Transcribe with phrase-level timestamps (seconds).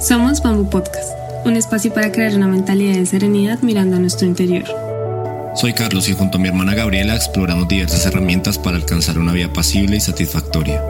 [0.00, 1.10] Somos Bamboo Podcast,
[1.44, 4.64] un espacio para crear una mentalidad de serenidad mirando a nuestro interior.
[5.56, 9.52] Soy Carlos y junto a mi hermana Gabriela exploramos diversas herramientas para alcanzar una vida
[9.52, 10.80] pasible y satisfactoria.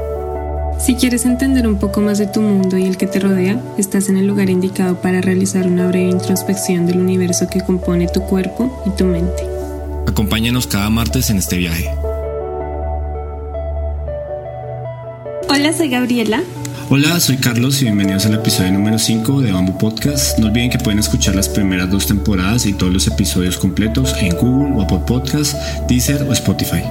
[0.78, 4.10] Si quieres entender un poco más de tu mundo y el que te rodea, estás
[4.10, 8.82] en el lugar indicado para realizar una breve introspección del universo que compone tu cuerpo
[8.84, 9.42] y tu mente.
[10.06, 11.88] Acompáñanos cada martes en este viaje.
[15.48, 16.42] Hola, soy Gabriela.
[16.91, 20.38] Hola, soy Carlos y bienvenidos al episodio número 5 de Bamboo Podcast.
[20.38, 24.34] No olviden que pueden escuchar las primeras dos temporadas y todos los episodios completos en
[24.34, 25.55] Google o Apple Podcast,
[25.86, 26.83] Deezer o Spotify.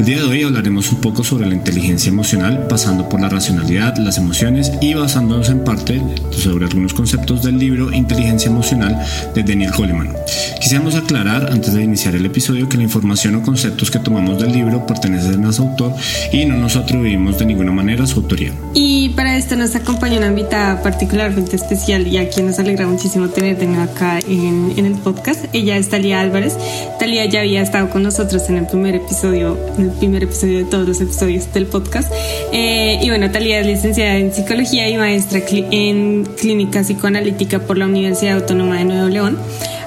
[0.00, 3.98] El día de hoy hablaremos un poco sobre la inteligencia emocional, pasando por la racionalidad,
[3.98, 8.98] las emociones y basándonos en parte sobre algunos conceptos del libro Inteligencia Emocional
[9.34, 10.16] de Daniel Goleman.
[10.58, 14.52] Quisiéramos aclarar antes de iniciar el episodio que la información o conceptos que tomamos del
[14.52, 15.92] libro pertenecen a su autor
[16.32, 18.54] y no nos atribuimos de ninguna manera su autoría.
[18.72, 23.28] Y para esto nos acompaña una invitada particularmente especial y a quien nos alegra muchísimo
[23.28, 25.44] tener acá en, en el podcast.
[25.52, 26.56] Ella es Talia Álvarez.
[26.98, 30.86] Talia ya había estado con nosotros en el primer episodio el primer episodio de todos
[30.86, 32.12] los episodios del podcast.
[32.52, 37.86] Eh, y bueno, Talía es licenciada en psicología y maestra en clínica psicoanalítica por la
[37.86, 39.38] Universidad Autónoma de Nuevo León.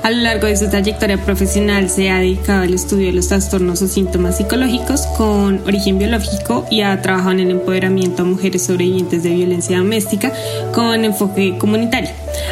[0.03, 3.81] A lo largo de su trayectoria profesional se ha dedicado al estudio de los trastornos
[3.81, 9.23] o síntomas psicológicos con origen biológico y ha trabajado en el empoderamiento a mujeres sobrevivientes
[9.23, 10.33] de violencia doméstica
[10.73, 12.09] con enfoque comunitario.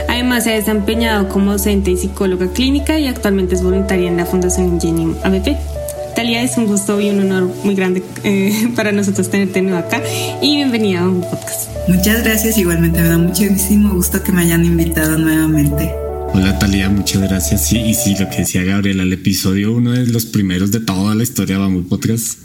[0.07, 4.25] Además se ha desempeñado como docente y psicóloga clínica y actualmente es voluntaria en la
[4.25, 5.70] Fundación Ingenium ABP.
[6.15, 10.01] Talia, es un gusto y un honor muy grande eh, para nosotros tenerte nuevo acá
[10.41, 11.69] y bienvenida a un podcast.
[11.87, 15.91] Muchas gracias, igualmente me da muchísimo gusto que me hayan invitado nuevamente.
[16.33, 17.67] Hola Talia, muchas gracias.
[17.67, 21.15] Sí, y sí, lo que decía Gabriela, el episodio uno de los primeros de toda
[21.15, 22.39] la historia de Bamboo Podcast.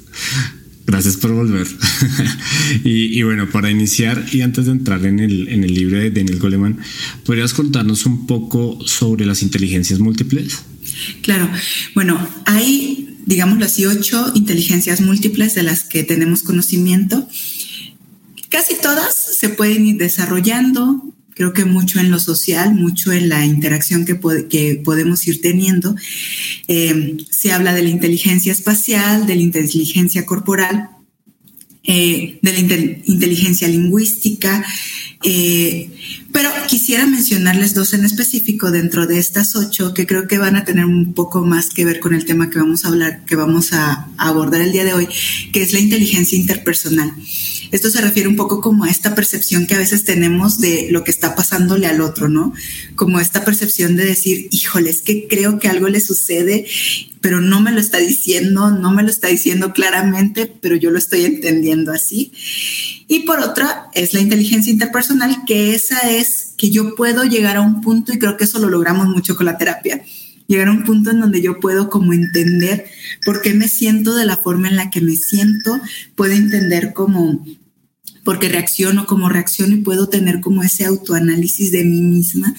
[0.86, 1.66] Gracias por volver.
[2.84, 6.38] y, bueno, para iniciar y antes de entrar en el, en el libro de Daniel
[6.38, 6.78] Goleman,
[7.24, 10.62] ¿podrías contarnos un poco sobre las inteligencias múltiples?
[11.22, 11.48] Claro,
[11.94, 17.28] bueno, hay digámoslo así, ocho inteligencias múltiples de las que tenemos conocimiento.
[18.48, 21.02] Casi todas se pueden ir desarrollando,
[21.34, 25.94] creo que mucho en lo social, mucho en la interacción que, que podemos ir teniendo.
[26.68, 30.88] Eh, se habla de la inteligencia espacial, de la inteligencia corporal,
[31.82, 34.64] eh, de la inteligencia lingüística,
[35.22, 35.90] eh,
[36.32, 40.64] pero quisiera mencionarles dos en específico dentro de estas ocho que creo que van a
[40.64, 43.72] tener un poco más que ver con el tema que vamos a hablar, que vamos
[43.72, 45.08] a abordar el día de hoy,
[45.52, 47.12] que es la inteligencia interpersonal.
[47.72, 51.04] Esto se refiere un poco como a esta percepción que a veces tenemos de lo
[51.04, 52.52] que está pasándole al otro, ¿no?
[52.94, 56.66] Como esta percepción de decir, híjole, es que creo que algo le sucede,
[57.20, 60.98] pero no me lo está diciendo, no me lo está diciendo claramente, pero yo lo
[60.98, 62.32] estoy entendiendo así.
[63.08, 67.60] Y por otra, es la inteligencia interpersonal, que esa es que yo puedo llegar a
[67.60, 70.02] un punto, y creo que eso lo logramos mucho con la terapia,
[70.48, 72.86] llegar a un punto en donde yo puedo como entender
[73.24, 75.80] por qué me siento de la forma en la que me siento,
[76.14, 77.44] puedo entender cómo
[78.24, 82.52] porque reacciono como reacciono y puedo tener como ese autoanálisis de mí misma.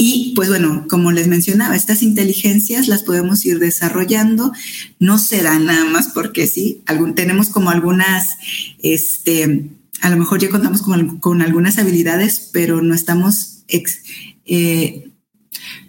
[0.00, 4.52] Y pues bueno, como les mencionaba, estas inteligencias las podemos ir desarrollando,
[5.00, 8.36] no se dan nada más porque sí, algún, tenemos como algunas,
[8.80, 9.70] este,
[10.00, 14.02] a lo mejor ya contamos con, con algunas habilidades, pero no estamos ex,
[14.46, 15.07] eh,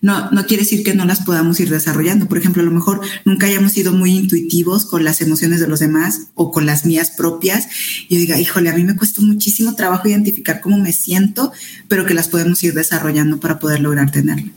[0.01, 2.27] no, no quiere decir que no las podamos ir desarrollando.
[2.27, 5.79] Por ejemplo, a lo mejor nunca hayamos sido muy intuitivos con las emociones de los
[5.79, 7.67] demás o con las mías propias.
[8.07, 11.51] Y yo diga, híjole, a mí me cuesta muchísimo trabajo identificar cómo me siento,
[11.87, 14.51] pero que las podemos ir desarrollando para poder lograr tenerlo.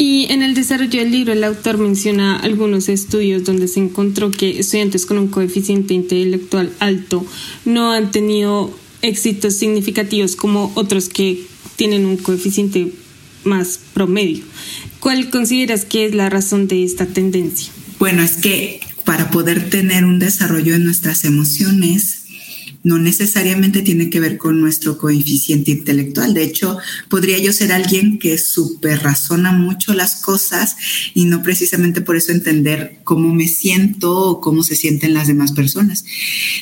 [0.00, 4.60] Y en el desarrollo del libro, el autor menciona algunos estudios donde se encontró que
[4.60, 7.26] estudiantes con un coeficiente intelectual alto
[7.64, 8.72] no han tenido
[9.02, 11.44] éxitos significativos como otros que
[11.74, 12.92] tienen un coeficiente
[13.44, 14.44] más promedio.
[15.00, 17.72] ¿Cuál consideras que es la razón de esta tendencia?
[17.98, 22.18] Bueno, es que para poder tener un desarrollo de nuestras emociones,
[22.82, 26.32] no necesariamente tiene que ver con nuestro coeficiente intelectual.
[26.34, 30.76] De hecho, podría yo ser alguien que super razona mucho las cosas
[31.14, 35.52] y no precisamente por eso entender cómo me siento o cómo se sienten las demás
[35.52, 36.04] personas.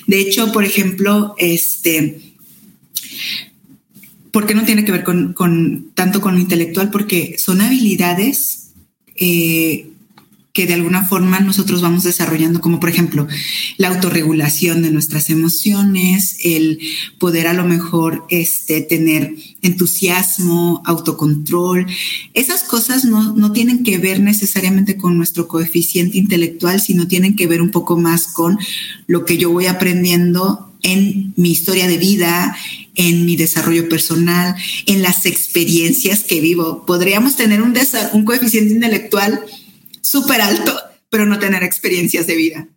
[0.07, 2.35] De hecho, por ejemplo, este,
[4.37, 6.91] ¿Por qué no tiene que ver con, tanto con lo intelectual?
[6.91, 8.75] Porque son habilidades
[9.15, 9.89] eh,
[10.53, 13.27] que de alguna forma nosotros vamos desarrollando, como por ejemplo
[13.79, 16.81] la autorregulación de nuestras emociones, el
[17.19, 21.87] poder a lo mejor este, tener entusiasmo, autocontrol.
[22.35, 27.47] Esas cosas no, no tienen que ver necesariamente con nuestro coeficiente intelectual, sino tienen que
[27.47, 28.59] ver un poco más con
[29.07, 32.55] lo que yo voy aprendiendo en mi historia de vida,
[32.97, 34.57] en mi desarrollo personal,
[34.87, 36.85] en las experiencias que vivo.
[36.85, 37.75] Podríamos tener un,
[38.13, 39.41] un coeficiente intelectual
[40.01, 40.75] súper alto,
[41.11, 42.69] pero no tener experiencias de vida.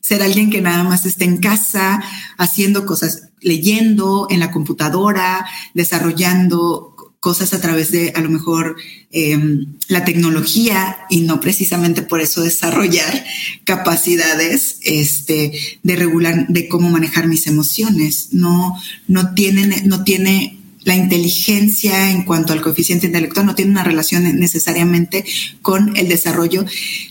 [0.00, 2.02] Ser alguien que nada más esté en casa
[2.36, 6.91] haciendo cosas, leyendo en la computadora, desarrollando
[7.22, 8.74] cosas a través de a lo mejor
[9.12, 13.24] em, la tecnología y no precisamente por eso desarrollar
[13.64, 15.52] capacidades este,
[15.84, 18.30] de regular, de cómo manejar mis emociones.
[18.32, 18.76] No,
[19.06, 24.24] no, tienen, no tiene la inteligencia en cuanto al coeficiente intelectual no tiene una relación
[24.40, 25.24] necesariamente
[25.62, 26.66] con el desarrollo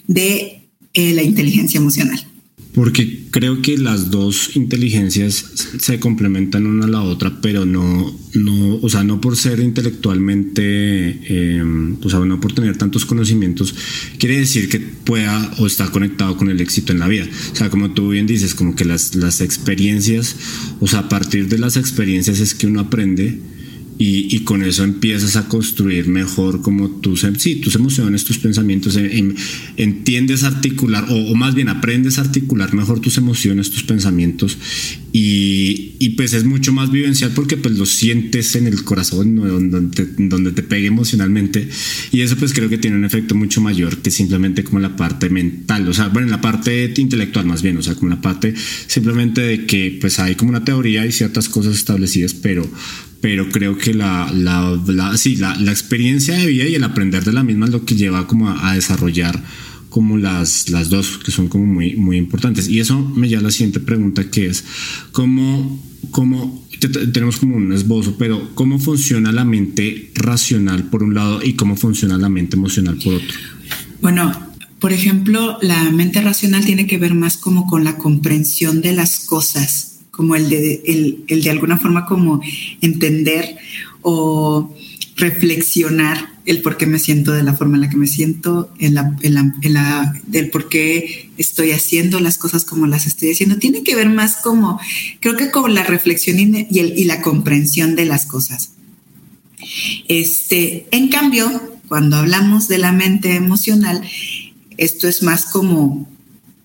[0.08, 2.31] de eh, la inteligencia emocional.
[2.74, 8.76] Porque creo que las dos inteligencias se complementan una a la otra, pero no, no,
[8.76, 11.64] o sea, no por ser intelectualmente, eh,
[12.02, 13.76] o sea, no por tener tantos conocimientos,
[14.18, 17.28] quiere decir que pueda o está conectado con el éxito en la vida.
[17.52, 20.36] O sea, como tú bien dices, como que las, las experiencias,
[20.80, 23.40] o sea, a partir de las experiencias es que uno aprende
[24.04, 28.96] y, con eso empiezas a construir mejor como tus, em, sí, tus emociones, tus pensamientos,
[28.96, 29.36] em, em,
[29.78, 34.58] entiendes articular o, más bien aprendes a articular mejor tus emociones, tus pensamientos
[35.14, 39.96] y, y, pues es mucho más vivencial porque pues lo sientes en el corazón, donde,
[39.96, 41.70] te, donde te pegue emocionalmente
[42.12, 45.30] y eso pues creo que tiene un efecto mucho mayor que simplemente como la parte
[45.30, 48.56] mental, o sea, bueno, la parte intelectual más bien, o sea, como la parte
[48.88, 52.68] simplemente de que pues hay como una teoría y ciertas cosas establecidas, pero
[53.22, 57.32] pero creo que la, la, sí, la, la, experiencia de vida y el aprender de
[57.32, 59.42] la misma es lo que lleva como a, desarrollar
[59.90, 62.68] como las, las dos que son como muy, muy importantes.
[62.68, 64.64] Y eso me lleva a la siguiente pregunta que es,
[65.12, 66.68] ¿cómo, cómo
[67.14, 71.76] tenemos como un esbozo, pero cómo funciona la mente racional por un lado y cómo
[71.76, 73.38] funciona la mente emocional por otro?
[74.02, 74.32] Bueno,
[74.80, 79.20] por ejemplo, la mente racional tiene que ver más como con la comprensión de las
[79.20, 80.82] cosas como el de,
[81.28, 82.42] el, de alguna forma como
[82.82, 83.58] entender
[84.02, 84.76] o
[85.16, 88.96] reflexionar el por qué me siento de la forma en la que me siento, en
[88.96, 93.58] la, en la, del por qué estoy haciendo las cosas como las estoy haciendo.
[93.58, 94.80] Tiene que ver más como,
[95.20, 98.72] creo que con la reflexión y, y la comprensión de las cosas.
[100.08, 104.02] Este, en cambio, cuando hablamos de la mente emocional,
[104.78, 106.10] esto es más como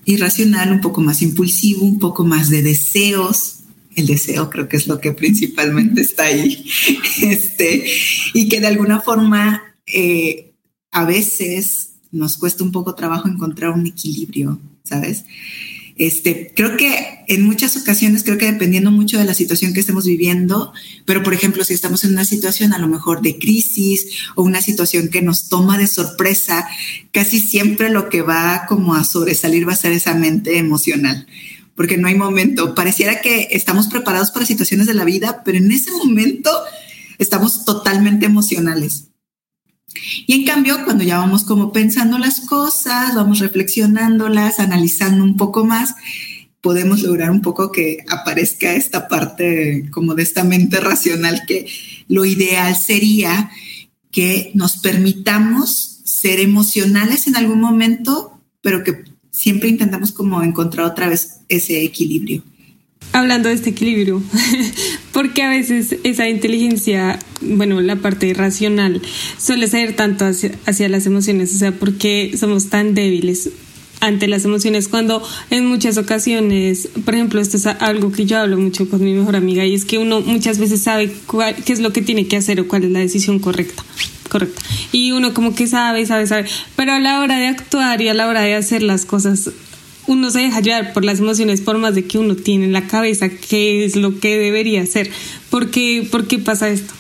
[0.07, 3.59] irracional, un poco más impulsivo, un poco más de deseos.
[3.95, 6.65] El deseo creo que es lo que principalmente está ahí.
[7.23, 7.87] Este,
[8.35, 10.53] y que de alguna forma eh,
[10.91, 15.25] a veces nos cuesta un poco trabajo encontrar un equilibrio, ¿sabes?
[15.99, 20.05] Este, creo que en muchas ocasiones, creo que dependiendo mucho de la situación que estemos
[20.05, 20.73] viviendo,
[21.07, 24.61] pero por ejemplo, si estamos en una situación a lo mejor de crisis o una
[24.61, 26.69] situación que nos toma de sorpresa,
[27.13, 31.27] casi siempre lo que va como a sobresalir va a ser esa mente emocional
[31.77, 32.75] porque no hay momento.
[32.75, 36.51] Pareciera que estamos preparados para situaciones de la vida, pero en ese momento
[37.19, 39.09] estamos totalmente emocionales.
[40.27, 45.65] Y en cambio, cuando ya vamos como pensando las cosas, vamos reflexionándolas, analizando un poco
[45.65, 45.95] más,
[46.61, 51.67] podemos lograr un poco que aparezca esta parte como de esta mente racional que
[52.09, 53.51] lo ideal sería
[54.11, 61.09] que nos permitamos ser emocionales en algún momento, pero que siempre intentamos como encontrar otra
[61.09, 62.43] vez ese equilibrio
[63.17, 64.23] hablando de este equilibrio,
[65.13, 69.01] porque a veces esa inteligencia, bueno, la parte racional
[69.39, 73.51] suele ser tanto hacia, las emociones, o sea, porque somos tan débiles
[74.01, 78.59] ante las emociones cuando en muchas ocasiones, por ejemplo, esto es algo que yo hablo
[78.59, 81.11] mucho con mi mejor amiga y es que uno muchas veces sabe
[81.65, 83.83] qué es lo que tiene que hacer o cuál es la decisión correcta.
[84.29, 84.61] Correcta.
[84.93, 86.47] Y uno como que sabe, sabe, sabe.
[86.75, 89.51] Pero a la hora de actuar y a la hora de hacer las cosas
[90.07, 92.87] uno se deja llevar por las emociones por más de que uno tiene en la
[92.87, 95.11] cabeza qué es lo que debería hacer.
[95.51, 96.95] ¿Por qué, ¿Por qué pasa esto?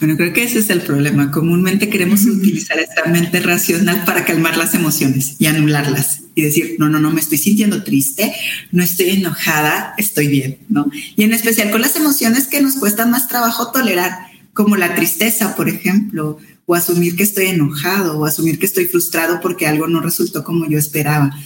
[0.00, 1.30] Bueno, creo que ese es el problema.
[1.30, 6.88] Comúnmente queremos utilizar esta mente racional para calmar las emociones y anularlas y decir, no,
[6.88, 8.32] no, no, me estoy sintiendo triste,
[8.72, 10.90] no estoy enojada, estoy bien, ¿no?
[11.16, 15.54] Y en especial con las emociones que nos cuestan más trabajo tolerar, como la tristeza,
[15.54, 16.38] por ejemplo,
[16.70, 20.68] o asumir que estoy enojado o asumir que estoy frustrado porque algo no resultó como
[20.68, 21.36] yo esperaba.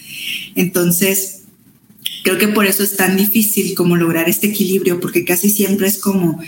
[0.55, 1.45] Entonces,
[2.23, 5.97] creo que por eso es tan difícil como lograr este equilibrio, porque casi siempre es
[5.97, 6.43] como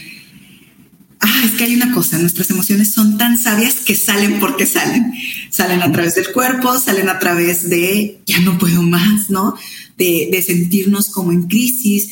[1.20, 5.10] ah, es que hay una cosa, nuestras emociones son tan sabias que salen porque salen.
[5.48, 9.56] Salen a través del cuerpo, salen a través de, ya no puedo más, ¿no?
[9.96, 12.10] De, sentirnos como en crisis.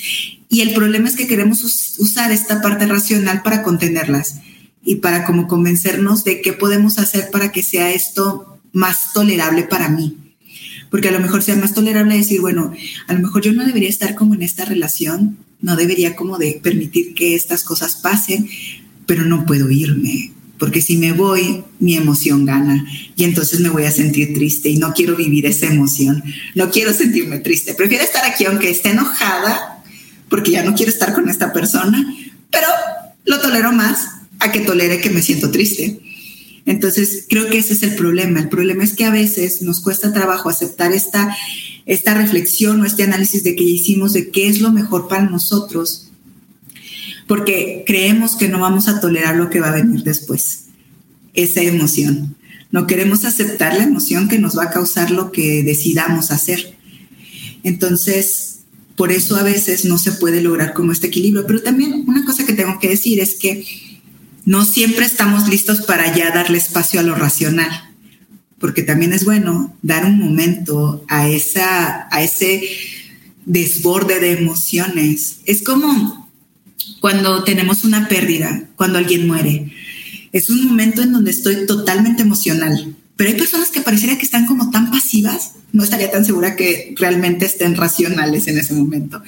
[0.48, 1.62] Y el problema es que queremos
[1.98, 4.36] usar esta parte racional para contenerlas
[4.84, 9.88] y para como convencernos de qué podemos hacer para que sea esto más tolerable para
[9.88, 10.18] mí.
[10.90, 12.72] Porque a lo mejor sea más tolerable decir, bueno,
[13.08, 16.60] a lo mejor yo no debería estar como en esta relación, no debería como de
[16.62, 18.48] permitir que estas cosas pasen,
[19.06, 22.86] pero no puedo irme, porque si me voy, mi emoción gana
[23.16, 26.22] y entonces me voy a sentir triste y no quiero vivir esa emoción,
[26.54, 29.82] no quiero sentirme triste, prefiero estar aquí aunque esté enojada,
[30.28, 32.14] porque ya no quiero estar con esta persona,
[32.50, 32.68] pero
[33.24, 36.00] lo tolero más a que tolere que me siento triste.
[36.66, 38.40] Entonces, creo que ese es el problema.
[38.40, 41.36] El problema es que a veces nos cuesta trabajo aceptar esta,
[41.86, 46.10] esta reflexión o este análisis de que hicimos de qué es lo mejor para nosotros,
[47.26, 50.66] porque creemos que no vamos a tolerar lo que va a venir después,
[51.34, 52.36] esa emoción.
[52.70, 56.74] No queremos aceptar la emoción que nos va a causar lo que decidamos hacer.
[57.62, 58.60] Entonces,
[58.96, 61.46] por eso a veces no se puede lograr como este equilibrio.
[61.46, 63.64] Pero también una cosa que tengo que decir es que
[64.44, 67.70] no siempre estamos listos para ya darle espacio a lo racional,
[68.58, 72.68] porque también es bueno dar un momento a, esa, a ese
[73.46, 75.38] desborde de emociones.
[75.46, 76.30] Es como
[77.00, 79.72] cuando tenemos una pérdida, cuando alguien muere.
[80.32, 84.46] Es un momento en donde estoy totalmente emocional, pero hay personas que pareciera que están
[84.46, 89.22] como tan pasivas, no estaría tan segura que realmente estén racionales en ese momento.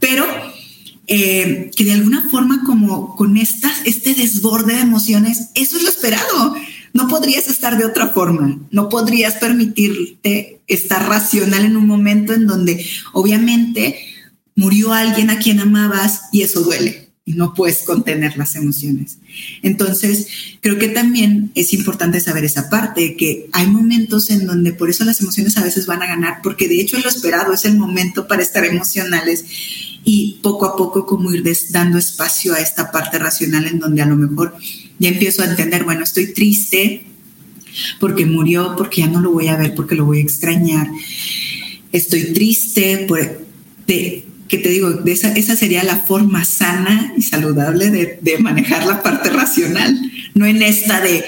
[0.00, 0.26] Pero
[1.08, 5.88] eh, que de alguna forma como con estas, este desborde de emociones, eso es lo
[5.88, 6.54] esperado.
[6.92, 12.46] No podrías estar de otra forma, no podrías permitirte estar racional en un momento en
[12.46, 13.98] donde obviamente
[14.54, 19.18] murió alguien a quien amabas y eso duele y no puedes contener las emociones.
[19.62, 20.28] Entonces,
[20.62, 25.04] creo que también es importante saber esa parte, que hay momentos en donde por eso
[25.04, 28.26] las emociones a veces van a ganar, porque de hecho lo esperado, es el momento
[28.26, 29.44] para estar emocionales
[30.04, 34.06] y poco a poco como ir dando espacio a esta parte racional en donde a
[34.06, 34.56] lo mejor
[34.98, 37.04] ya empiezo a entender, bueno, estoy triste
[38.00, 40.88] porque murió, porque ya no lo voy a ver, porque lo voy a extrañar.
[41.92, 43.46] Estoy triste por,
[43.86, 48.86] de, que te digo, esa, esa sería la forma sana y saludable de, de manejar
[48.86, 49.96] la parte racional,
[50.34, 51.24] no en esta de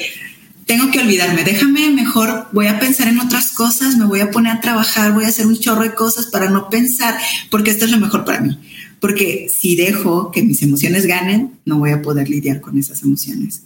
[0.70, 4.52] tengo que olvidarme, déjame mejor, voy a pensar en otras cosas, me voy a poner
[4.52, 7.18] a trabajar, voy a hacer un chorro de cosas para no pensar,
[7.50, 8.56] porque esto es lo mejor para mí.
[9.00, 13.62] Porque si dejo que mis emociones ganen, no voy a poder lidiar con esas emociones.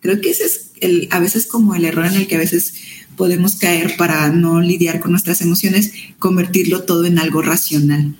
[0.00, 2.72] Creo que ese es el, a veces como el error en el que a veces
[3.18, 8.16] podemos caer para no lidiar con nuestras emociones, convertirlo todo en algo racional.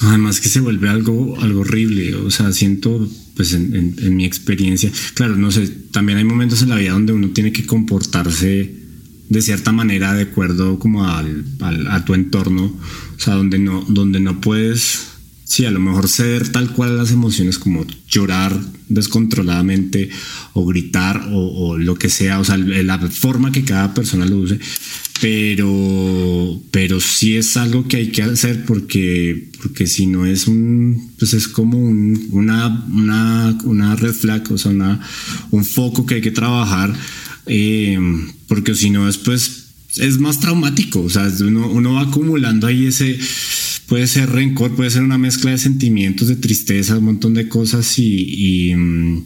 [0.00, 5.36] Además que se vuelve algo, algo horrible, o sea, siento pues en, mi experiencia, claro,
[5.36, 8.74] no sé, también hay momentos en la vida donde uno tiene que comportarse
[9.28, 11.44] de cierta manera de acuerdo como al,
[11.90, 15.14] a tu entorno, o sea, donde no, donde no puedes
[15.44, 20.08] Sí, a lo mejor ceder tal cual las emociones como llorar descontroladamente
[20.52, 24.58] o gritar o, lo que sea, o sea, la forma que cada persona lo use,
[25.20, 31.12] pero, pero sí es algo que hay que hacer porque, porque si no es un,
[31.18, 35.00] pues es como una, una, una red flag, o sea,
[35.50, 36.94] un foco que hay que trabajar,
[37.46, 37.98] eh,
[38.46, 39.64] porque si no después
[39.96, 43.18] es más traumático, o sea, uno, uno va acumulando ahí ese
[43.86, 47.98] puede ser rencor, puede ser una mezcla de sentimientos, de tristeza, un montón de cosas
[47.98, 49.24] y, y, mm,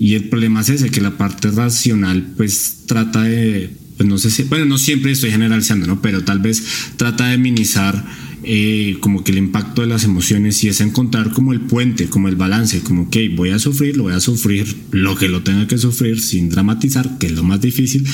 [0.00, 4.44] el problema es ese, que la parte racional pues trata de, pues no sé si,
[4.44, 6.00] bueno, no siempre estoy generalizando, ¿no?
[6.02, 6.62] Pero tal vez
[6.96, 8.04] trata de minimizar
[8.44, 12.28] eh, como que el impacto de las emociones y es encontrar como el puente, como
[12.28, 15.66] el balance, como que voy a sufrir, lo voy a sufrir lo que lo tenga
[15.66, 18.06] que sufrir sin dramatizar, que es lo más difícil,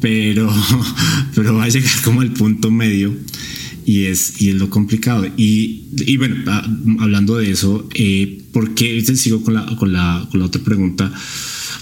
[0.00, 0.54] pero,
[1.34, 3.14] pero va a llegar como al punto medio
[3.84, 5.26] y es, y es lo complicado.
[5.36, 6.66] Y, y bueno, ah,
[7.00, 11.12] hablando de eso, eh, ¿por qué sigo con la, con, la, con la otra pregunta?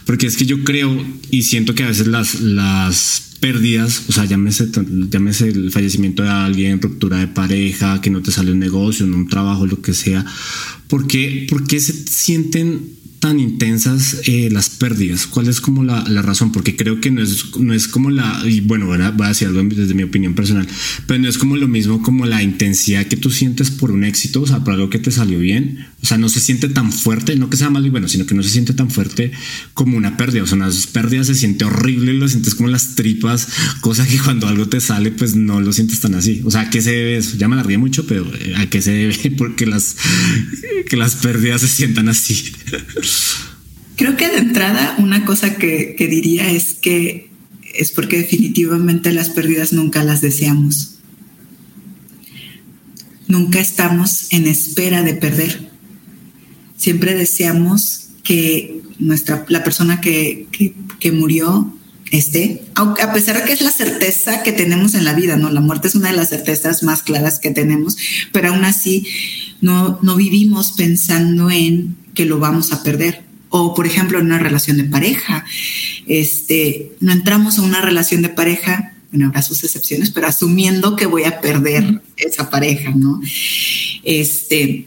[0.04, 4.26] Porque es que yo creo y siento que a veces las, las pérdidas, o sea,
[4.26, 4.68] llámese,
[5.10, 9.28] llámese el fallecimiento de alguien, ruptura de pareja, que no te sale un negocio, un
[9.28, 10.24] trabajo, lo que sea,
[10.88, 15.26] ¿por qué, por qué se sienten tan intensas eh, las pérdidas?
[15.26, 16.52] ¿Cuál es como la, la, razón?
[16.52, 19.62] Porque creo que no es, no es como la, y bueno, voy a decir algo
[19.62, 20.66] desde mi opinión personal,
[21.06, 24.42] pero no es como lo mismo como la intensidad que tú sientes por un éxito,
[24.42, 27.36] o sea, por algo que te salió bien, o sea, no se siente tan fuerte,
[27.36, 29.32] no que sea malo y bueno, sino que no se siente tan fuerte
[29.74, 33.48] como una pérdida, o sea, unas pérdidas se siente horrible, lo sientes como las tripas,
[33.80, 36.70] cosa que cuando algo te sale, pues no lo sientes tan así, o sea, ¿a
[36.70, 37.36] qué se debe eso?
[37.36, 39.30] Ya me la ríe mucho, pero eh, ¿a qué se debe?
[39.38, 39.96] Porque las,
[40.88, 42.52] que las pérdidas se sientan así.
[43.96, 47.30] Creo que de entrada una cosa que diría es que
[47.74, 50.96] es porque definitivamente las pérdidas nunca las deseamos.
[53.28, 55.69] Nunca estamos en espera de perder.
[56.80, 60.46] Siempre deseamos que nuestra, la persona que,
[60.98, 61.74] que, murió
[62.10, 65.50] esté, aunque a pesar de que es la certeza que tenemos en la vida, ¿no?
[65.50, 67.96] La muerte es una de las certezas más claras que tenemos,
[68.32, 69.06] pero aún así
[69.60, 74.38] no, no vivimos pensando en que lo vamos a perder o por ejemplo en una
[74.38, 75.44] relación de pareja.
[76.06, 81.06] Este, no entramos a una relación de pareja, bueno, habrá sus excepciones, pero asumiendo que
[81.06, 83.20] voy a perder esa pareja, ¿no?
[84.04, 84.86] Este,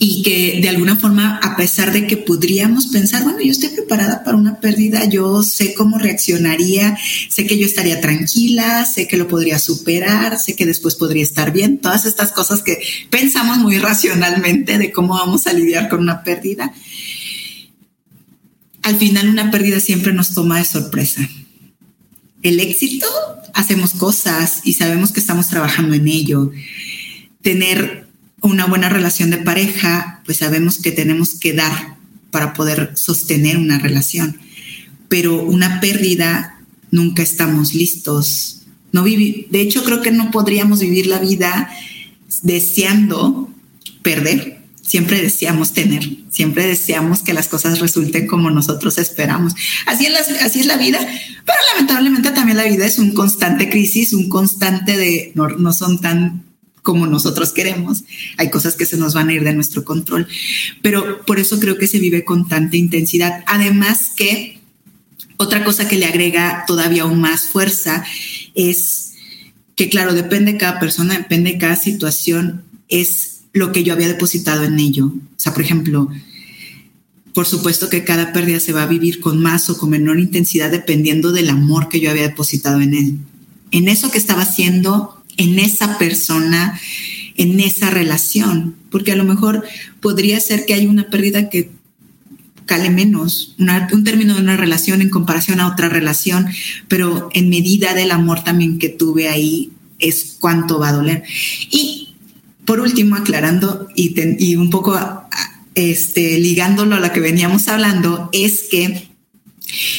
[0.00, 4.22] y que de alguna forma, a pesar de que podríamos pensar, bueno, yo estoy preparada
[4.22, 6.96] para una pérdida, yo sé cómo reaccionaría,
[7.28, 11.52] sé que yo estaría tranquila, sé que lo podría superar, sé que después podría estar
[11.52, 12.78] bien, todas estas cosas que
[13.10, 16.72] pensamos muy racionalmente de cómo vamos a lidiar con una pérdida
[18.88, 21.28] al final una pérdida siempre nos toma de sorpresa.
[22.42, 23.06] El éxito,
[23.52, 26.52] hacemos cosas y sabemos que estamos trabajando en ello.
[27.42, 28.07] Tener
[28.40, 31.96] una buena relación de pareja, pues sabemos que tenemos que dar
[32.30, 34.38] para poder sostener una relación.
[35.08, 38.62] Pero una pérdida, nunca estamos listos.
[38.92, 41.70] No de hecho, creo que no podríamos vivir la vida
[42.42, 43.50] deseando
[44.02, 49.52] perder siempre deseamos tener, siempre deseamos que las cosas resulten como nosotros esperamos.
[49.86, 50.98] Así es, la, así es la vida,
[51.44, 56.00] pero lamentablemente también la vida es un constante crisis, un constante de no, no son
[56.00, 56.47] tan
[56.88, 58.04] como nosotros queremos.
[58.38, 60.26] Hay cosas que se nos van a ir de nuestro control,
[60.80, 63.44] pero por eso creo que se vive con tanta intensidad.
[63.46, 64.62] Además que
[65.36, 68.06] otra cosa que le agrega todavía aún más fuerza
[68.54, 69.12] es
[69.76, 74.08] que, claro, depende de cada persona, depende de cada situación, es lo que yo había
[74.08, 75.08] depositado en ello.
[75.08, 76.08] O sea, por ejemplo,
[77.34, 80.70] por supuesto que cada pérdida se va a vivir con más o con menor intensidad
[80.70, 83.18] dependiendo del amor que yo había depositado en él.
[83.72, 86.78] En eso que estaba haciendo, en esa persona,
[87.36, 88.76] en esa relación.
[88.90, 89.64] Porque a lo mejor
[90.00, 91.70] podría ser que hay una pérdida que
[92.66, 96.46] cale menos, un término de una relación en comparación a otra relación,
[96.86, 101.24] pero en medida del amor también que tuve ahí es cuánto va a doler.
[101.70, 102.08] Y
[102.66, 105.00] por último, aclarando y, un poco
[105.74, 109.08] este, ligándolo a lo que veníamos hablando, es que,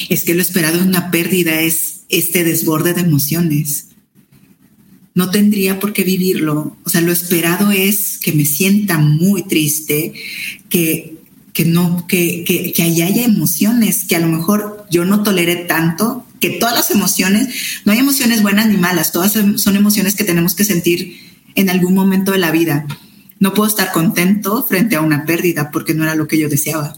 [0.09, 3.88] es que lo esperado en una pérdida es este desborde de emociones.
[5.15, 6.77] No tendría por qué vivirlo.
[6.85, 10.13] O sea, lo esperado es que me sienta muy triste,
[10.69, 11.17] que,
[11.53, 16.25] que no, que, que, que haya emociones que a lo mejor yo no tolere tanto,
[16.39, 17.49] que todas las emociones,
[17.85, 21.19] no hay emociones buenas ni malas, todas son emociones que tenemos que sentir
[21.55, 22.85] en algún momento de la vida.
[23.39, 26.95] No puedo estar contento frente a una pérdida porque no era lo que yo deseaba.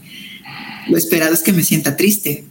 [0.88, 2.44] Lo esperado es que me sienta triste.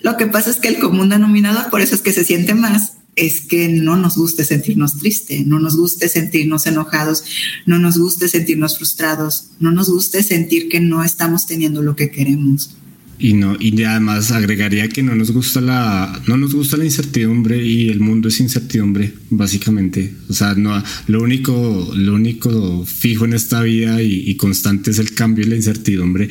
[0.00, 2.94] Lo que pasa es que el común denominador, por eso es que se siente más,
[3.16, 7.24] es que no nos guste sentirnos tristes, no nos guste sentirnos enojados,
[7.66, 12.10] no nos guste sentirnos frustrados, no nos guste sentir que no estamos teniendo lo que
[12.10, 12.70] queremos.
[13.18, 17.64] Y no y además agregaría que no nos gusta la no nos gusta la incertidumbre
[17.64, 20.12] y el mundo es incertidumbre básicamente.
[20.28, 25.14] O sea no lo único lo único fijo en esta vida y, constante es el
[25.14, 26.28] cambio y la incertidumbre.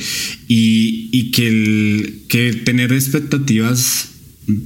[0.50, 4.11] Y, y que el que tener expectativas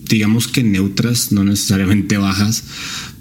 [0.10, 2.64] digamos que neutras no necesariamente bajas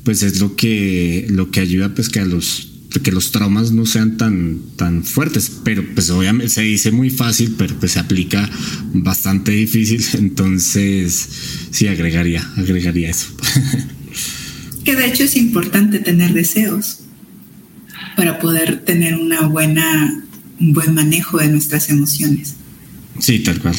[0.05, 3.87] pues es lo que lo que ayuda pues que a los que los traumas no
[3.87, 8.49] sean tan, tan fuertes, pero pues obviamente se dice muy fácil, pero pues se aplica
[8.93, 11.29] bastante difícil, entonces
[11.71, 13.29] sí agregaría, agregaría eso.
[14.85, 17.01] que de hecho es importante tener deseos
[18.17, 20.23] para poder tener una buena,
[20.61, 22.55] un buen manejo de nuestras emociones.
[23.19, 23.75] Sí, tal cual,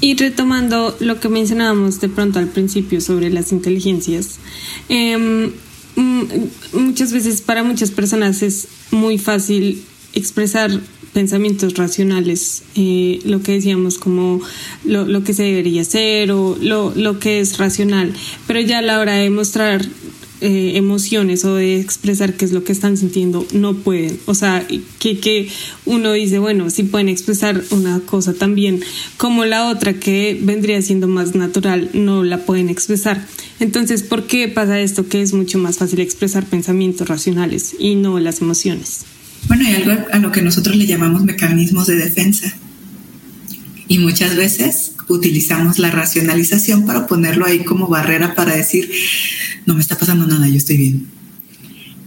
[0.00, 4.38] Y retomando lo que mencionábamos de pronto al principio sobre las inteligencias,
[4.88, 5.52] eh,
[5.94, 6.22] Mm,
[6.72, 9.82] muchas veces para muchas personas es muy fácil
[10.14, 10.70] expresar
[11.12, 14.40] pensamientos racionales, eh, lo que decíamos como
[14.84, 18.14] lo, que se debería hacer o lo, que es racional,
[18.46, 19.84] pero ya a la hora de mostrar
[20.42, 24.18] eh, emociones o de expresar qué es lo que están sintiendo, no pueden.
[24.26, 24.66] O sea,
[24.98, 25.48] que, que
[25.86, 28.80] uno dice, bueno, sí pueden expresar una cosa también,
[29.16, 33.26] como la otra que vendría siendo más natural, no la pueden expresar.
[33.60, 35.08] Entonces, ¿por qué pasa esto?
[35.08, 39.04] Que es mucho más fácil expresar pensamientos racionales y no las emociones.
[39.48, 42.52] Bueno, hay algo a lo que nosotros le llamamos mecanismos de defensa.
[43.92, 48.90] Y muchas veces utilizamos la racionalización para ponerlo ahí como barrera para decir,
[49.66, 51.08] no me está pasando nada, yo estoy bien.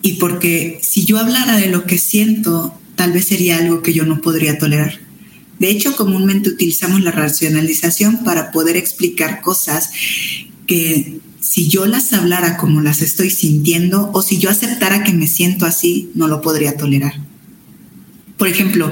[0.02, 4.04] Y porque si yo hablara de lo que siento, tal vez sería algo que yo
[4.04, 5.00] no podría tolerar.
[5.60, 9.91] De hecho, comúnmente utilizamos la racionalización para poder explicar cosas
[10.65, 15.28] que si yo las hablara como las estoy sintiendo o si yo aceptara que me
[15.28, 17.13] siento así, no lo podría tolerar.
[18.38, 18.91] Por ejemplo,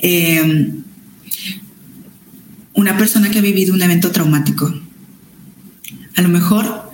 [0.00, 0.85] em,
[2.76, 4.72] una persona que ha vivido un evento traumático,
[6.14, 6.90] a lo mejor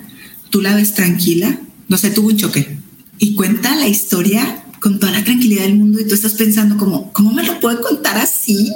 [0.49, 2.77] tú la ves tranquila, no sé, tuvo un choque
[3.19, 7.13] y cuenta la historia con toda la tranquilidad del mundo y tú estás pensando como,
[7.13, 8.73] ¿cómo me lo puede contar así?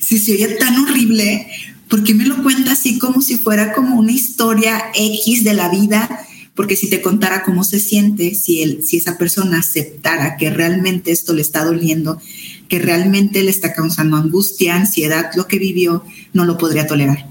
[0.00, 1.48] Si se oye tan horrible,
[1.88, 5.68] ¿por qué me lo cuenta así como si fuera como una historia X de la
[5.68, 6.08] vida?
[6.54, 11.10] Porque si te contara cómo se siente, si, él, si esa persona aceptara que realmente
[11.10, 12.20] esto le está doliendo,
[12.68, 17.26] que realmente le está causando angustia, ansiedad, lo que vivió, no lo podría tolerar.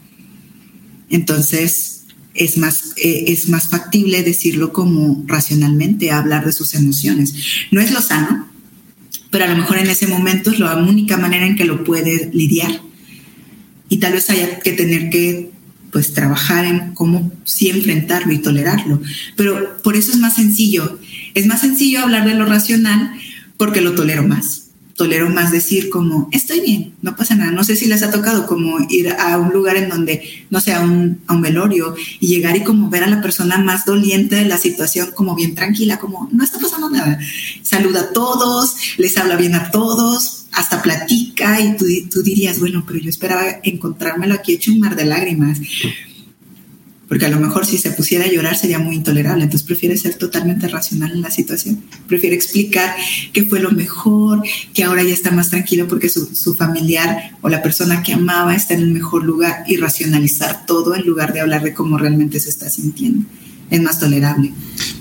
[1.10, 7.34] Entonces, es más, eh, es más factible decirlo como racionalmente, hablar de sus emociones.
[7.72, 8.48] No es lo sano,
[9.30, 12.30] pero a lo mejor en ese momento es la única manera en que lo puede
[12.34, 12.82] lidiar
[13.90, 15.52] y tal vez haya que tener que
[15.92, 19.02] pues trabajar en cómo sí enfrentarlo y tolerarlo.
[19.36, 21.00] Pero por eso es más sencillo.
[21.34, 23.12] Es más sencillo hablar de lo racional
[23.58, 24.61] porque lo tolero más
[24.96, 27.52] tolero más decir como, estoy bien, no pasa nada.
[27.52, 30.74] No sé si les ha tocado como ir a un lugar en donde, no sé,
[30.74, 34.36] a un, a un velorio y llegar y como ver a la persona más doliente
[34.36, 37.20] de la situación como bien tranquila, como, no está pasando nada.
[37.64, 42.84] Saluda a todos, les habla bien a todos, hasta platica y tú, tú dirías, bueno,
[42.86, 45.60] pero yo esperaba encontrármelo aquí hecho un mar de lágrimas
[47.12, 50.14] porque a lo mejor si se pusiera a llorar sería muy intolerable, entonces prefiere ser
[50.14, 52.96] totalmente racional en la situación, prefiere explicar
[53.34, 54.42] qué fue lo mejor,
[54.74, 58.56] que ahora ya está más tranquilo porque su, su familiar o la persona que amaba
[58.56, 62.40] está en el mejor lugar y racionalizar todo en lugar de hablar de cómo realmente
[62.40, 63.26] se está sintiendo.
[63.70, 64.54] Es más tolerable.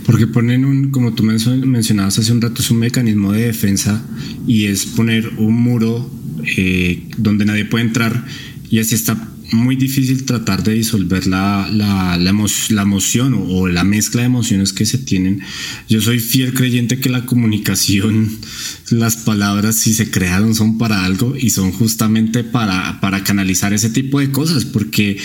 [0.05, 4.03] Porque ponen un, como tú mencionabas hace un rato, es un mecanismo de defensa
[4.49, 6.11] y es poner un muro
[6.57, 8.25] eh, donde nadie puede entrar
[8.69, 14.23] y así está muy difícil tratar de disolver la, la, la, emoción o, la mezcla
[14.23, 15.41] de emociones que se tienen.
[15.89, 18.39] Yo soy fiel creyente que la comunicación,
[18.91, 23.91] las palabras, si se crearon, son para algo y son justamente para, para canalizar ese
[23.91, 25.19] tipo de cosas, porque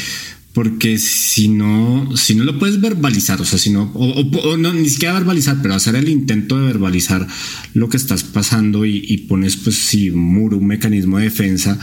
[0.55, 4.87] porque si no, si no lo puedes verbalizar, o sea, si no, o, no, ni
[4.87, 7.27] siquiera verbalizar, pero hacer el intento de verbalizar
[7.73, 11.77] lo que estás pasando y, pones, pues, si muro, un mecanismo de defensa,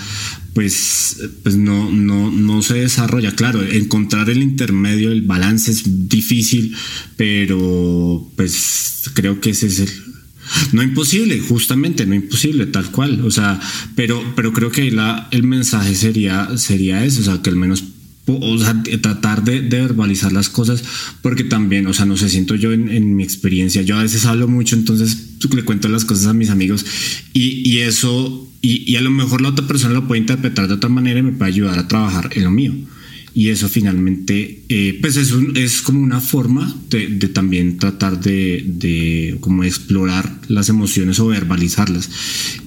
[0.55, 3.37] pues, pues no, no, no se desarrolla.
[3.37, 6.75] Claro, encontrar el intermedio, el balance es difícil,
[7.19, 9.91] pero pues creo que ese es el,
[10.73, 13.25] no imposible, justamente, no imposible, tal cual.
[13.25, 13.61] O sea,
[13.97, 17.85] pero, pero creo que la, el mensaje sería, sería eso, o sea, que al menos
[18.27, 20.85] o sea, tratar de, verbalizar las cosas,
[21.23, 24.47] porque también, o sea, no sé, siento yo en, mi experiencia, yo a veces hablo
[24.49, 26.87] mucho, entonces le cuento las cosas a mis amigos
[27.33, 31.19] y, eso, y, a lo mejor la otra persona lo puede interpretar de otra manera
[31.19, 32.73] y me puede ayudar a trabajar en lo mío.
[33.35, 39.39] Y eso finalmente, eh, pues es, es como una forma de, también tratar de, de
[39.41, 42.11] como explorar las emociones o verbalizarlas.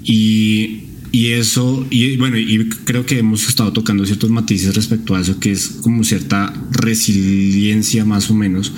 [0.04, 0.86] Y
[1.16, 5.40] y eso, y bueno, y creo que hemos estado tocando ciertos matices respecto a eso,
[5.40, 8.74] que es como cierta resiliencia más o menos.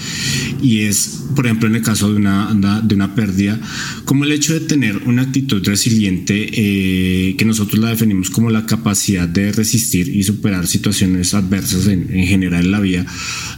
[0.61, 3.59] Y es, por ejemplo, en el caso de una, de una pérdida,
[4.05, 8.67] como el hecho de tener una actitud resiliente, eh, que nosotros la definimos como la
[8.67, 13.07] capacidad de resistir y superar situaciones adversas en, en general en la vida,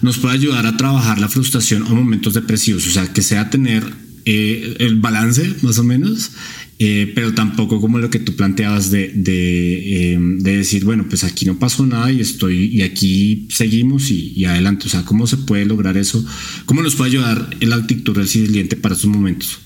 [0.01, 2.87] nos puede ayudar a trabajar la frustración o momentos depresivos.
[2.87, 3.83] O sea, que sea tener
[4.31, 6.31] eh, el balance más o menos
[6.81, 9.11] eh, pero tampoco como lo que tú planteabas de,
[10.13, 14.45] em, de, decir, bueno, pues aquí no pasó nada y estoy, y aquí seguimos y,
[14.45, 14.85] adelante.
[14.87, 16.23] O sea, ¿cómo se puede lograr eso?
[16.65, 19.59] ¿Cómo nos puede ayudar el actitud resiliente para esos momentos?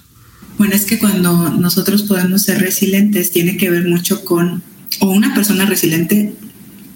[0.58, 4.64] Bueno, es que cuando nosotros podemos ser resilientes tiene que ver mucho con,
[5.00, 6.34] o una persona resiliente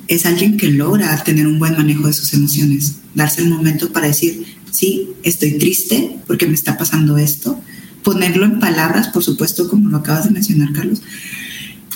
[0.08, 4.08] es alguien que logra tener un buen manejo de sus emociones, darse el momento para
[4.08, 7.62] decir, sí, estoy triste porque me está pasando esto,
[8.08, 11.02] ponerlo en palabras, por supuesto, como lo acabas de mencionar, Carlos,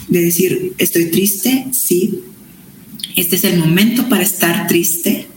[0.10, 2.20] de decir, estoy triste, sí,
[3.16, 5.30] este es el momento para estar triste,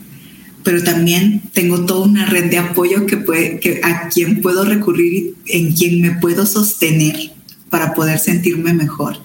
[0.65, 6.01] pero también tengo toda una red de apoyo que a quien puedo recurrir, en quien
[6.01, 7.31] me puedo sostener
[7.69, 9.19] para poder sentirme mejor.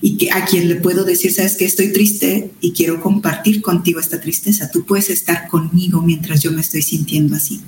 [0.00, 4.00] Y que a quien le puedo decir, sabes que estoy triste y quiero compartir contigo
[4.00, 4.70] esta tristeza.
[4.70, 7.60] Tú puedes estar conmigo mientras yo me estoy sintiendo así.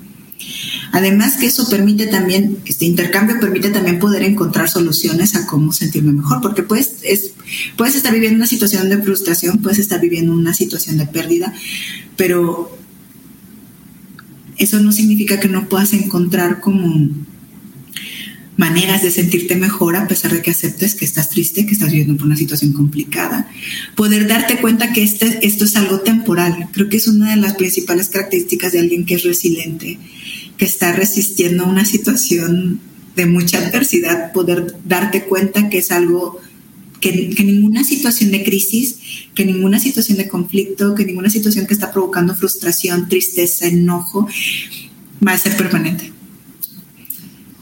[0.91, 6.11] Además que eso permite también, este intercambio permite también poder encontrar soluciones a cómo sentirme
[6.13, 7.31] mejor, porque puedes, es,
[7.75, 11.53] puedes estar viviendo una situación de frustración, puedes estar viviendo una situación de pérdida,
[12.15, 12.77] pero
[14.57, 17.09] eso no significa que no puedas encontrar como
[18.57, 22.17] maneras de sentirte mejor a pesar de que aceptes que estás triste, que estás viviendo
[22.17, 23.47] por una situación complicada.
[23.95, 26.67] Poder darte cuenta que este, esto es algo temporal.
[26.73, 29.99] Creo que es una de las principales características de alguien que es resiliente,
[30.57, 32.81] que está resistiendo una situación
[33.15, 36.39] de mucha adversidad, poder darte cuenta que es algo
[36.99, 38.97] que, que, ninguna situación de crisis,
[39.35, 44.27] que ninguna situación de conflicto, que ninguna situación que está provocando frustración, tristeza, enojo,
[45.25, 46.11] va a ser permanente.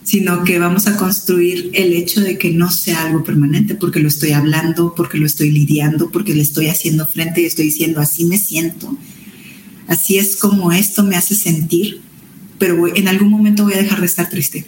[0.03, 4.08] Sino que vamos a construir el hecho de que no sea algo permanente, porque lo
[4.08, 8.23] estoy hablando, porque lo estoy lidiando, porque le estoy haciendo frente y estoy diciendo, así
[8.25, 8.97] me siento,
[9.88, 12.04] así es como esto me hace sentir,
[12.57, 14.65] pero en algún momento voy a dejar de estar triste,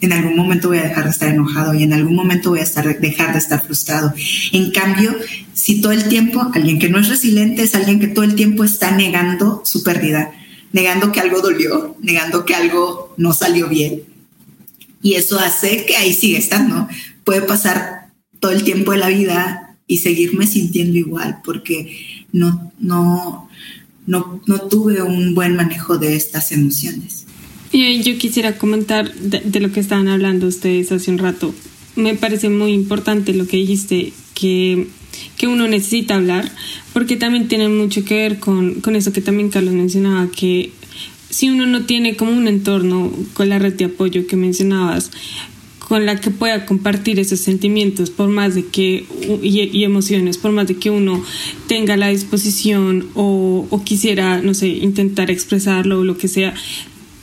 [0.00, 2.64] en algún momento voy a dejar de estar enojado y en algún momento voy a
[2.64, 4.12] estar, dejar de estar frustrado.
[4.52, 5.16] En cambio,
[5.54, 8.64] si todo el tiempo, alguien que no es resiliente es alguien que todo el tiempo
[8.64, 10.32] está negando su pérdida,
[10.72, 14.02] negando que algo dolió, negando que algo no salió bien,
[15.04, 16.88] y eso hace que ahí sigue estando.
[17.24, 18.08] Puede pasar
[18.40, 23.48] todo el tiempo de la vida y seguirme sintiendo igual porque no, no,
[24.06, 27.23] no, no tuve un buen manejo de estas emociones.
[27.74, 31.52] Yo quisiera comentar de, lo que estaban hablando ustedes hace un rato.
[31.96, 34.86] Me parece muy importante lo que dijiste, que,
[35.36, 36.52] que uno necesita hablar,
[36.92, 40.70] porque también tiene mucho que ver con, con eso que también Carlos mencionaba, que
[41.30, 45.10] si uno no tiene como un entorno con la red de apoyo que mencionabas,
[45.80, 49.04] con la que pueda compartir esos sentimientos, por más de que,
[49.42, 51.24] y, emociones, por más de que uno
[51.66, 56.54] tenga la disposición o, o, quisiera, no sé, intentar expresarlo o lo que sea,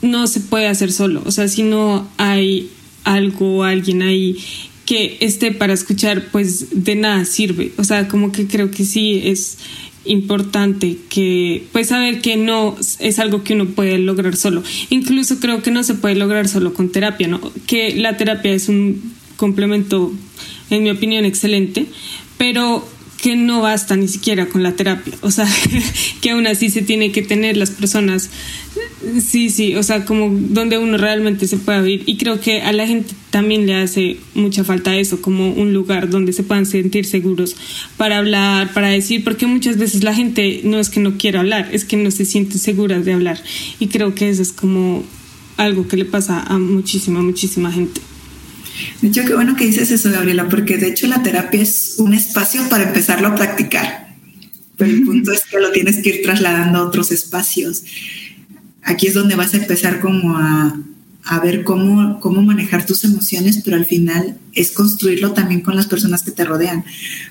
[0.02, 1.22] no se puede hacer solo.
[1.24, 2.70] O sea, si no hay
[3.04, 4.36] algo alguien ahí
[4.84, 7.72] que esté para escuchar, pues de nada sirve.
[7.78, 9.58] O sea, como que creo que sí es
[10.04, 15.62] importante que pues saber que no es algo que uno puede lograr solo incluso creo
[15.62, 19.00] que no se puede lograr solo con terapia no que la terapia es un
[19.36, 20.12] complemento
[20.70, 21.86] en mi opinión excelente
[22.36, 22.84] pero
[23.22, 25.48] que no basta ni siquiera con la terapia, o sea,
[26.20, 28.30] que aún así se tiene que tener las personas,
[29.24, 32.02] sí, sí, o sea, como donde uno realmente se pueda vivir.
[32.06, 36.10] Y creo que a la gente también le hace mucha falta eso, como un lugar
[36.10, 37.54] donde se puedan sentir seguros
[37.96, 41.68] para hablar, para decir, porque muchas veces la gente no es que no quiera hablar,
[41.70, 43.40] es que no se siente segura de hablar.
[43.78, 45.04] Y creo que eso es como
[45.58, 48.00] algo que le pasa a muchísima, muchísima gente.
[49.00, 52.14] De hecho, qué bueno que dices eso, Gabriela, porque de hecho la terapia es un
[52.14, 54.16] espacio para empezarlo a practicar.
[54.76, 57.84] Pero el punto es que lo tienes que ir trasladando a otros espacios.
[58.82, 60.76] Aquí es donde vas a empezar como a,
[61.24, 65.86] a ver cómo, cómo manejar tus emociones, pero al final es construirlo también con las
[65.86, 66.84] personas que te rodean.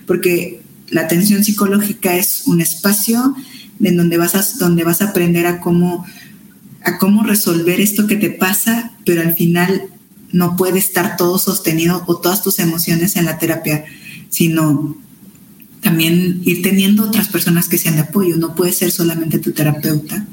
[0.06, 3.36] Porque la atención psicológica es un espacio
[3.82, 6.06] en donde vas a, donde vas a aprender a cómo,
[6.84, 9.90] a cómo resolver esto que te pasa, pero al final
[10.32, 13.86] no puede estar todo sostenido o todas tus emociones en la terapia,
[14.30, 14.98] sino
[15.82, 20.26] también ir teniendo otras personas que sean de apoyo, no puede ser solamente tu terapeuta.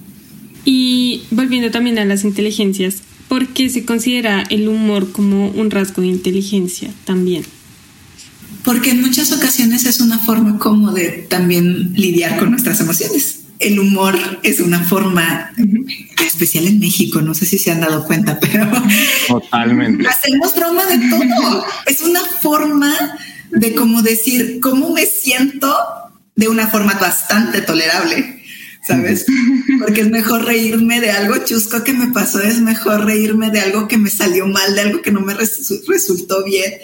[0.65, 6.03] Y volviendo también a las inteligencias, ¿por qué se considera el humor como un rasgo
[6.03, 7.45] de inteligencia también?
[8.65, 13.79] Porque en muchas ocasiones es una forma como de también lidiar con nuestras emociones el
[13.79, 15.53] humor es una forma
[16.25, 18.71] especial en México, no sé si se han dado cuenta, pero
[19.27, 21.65] totalmente hacemos broma de todo.
[21.87, 22.95] Es una forma
[23.51, 25.75] de como decir cómo me siento
[26.37, 28.43] de una forma bastante tolerable,
[28.87, 29.27] ¿sabes?
[29.81, 33.89] Porque es mejor reírme de algo chusco que me pasó, es mejor reírme de algo
[33.89, 36.75] que me salió mal, de algo que no me resultó bien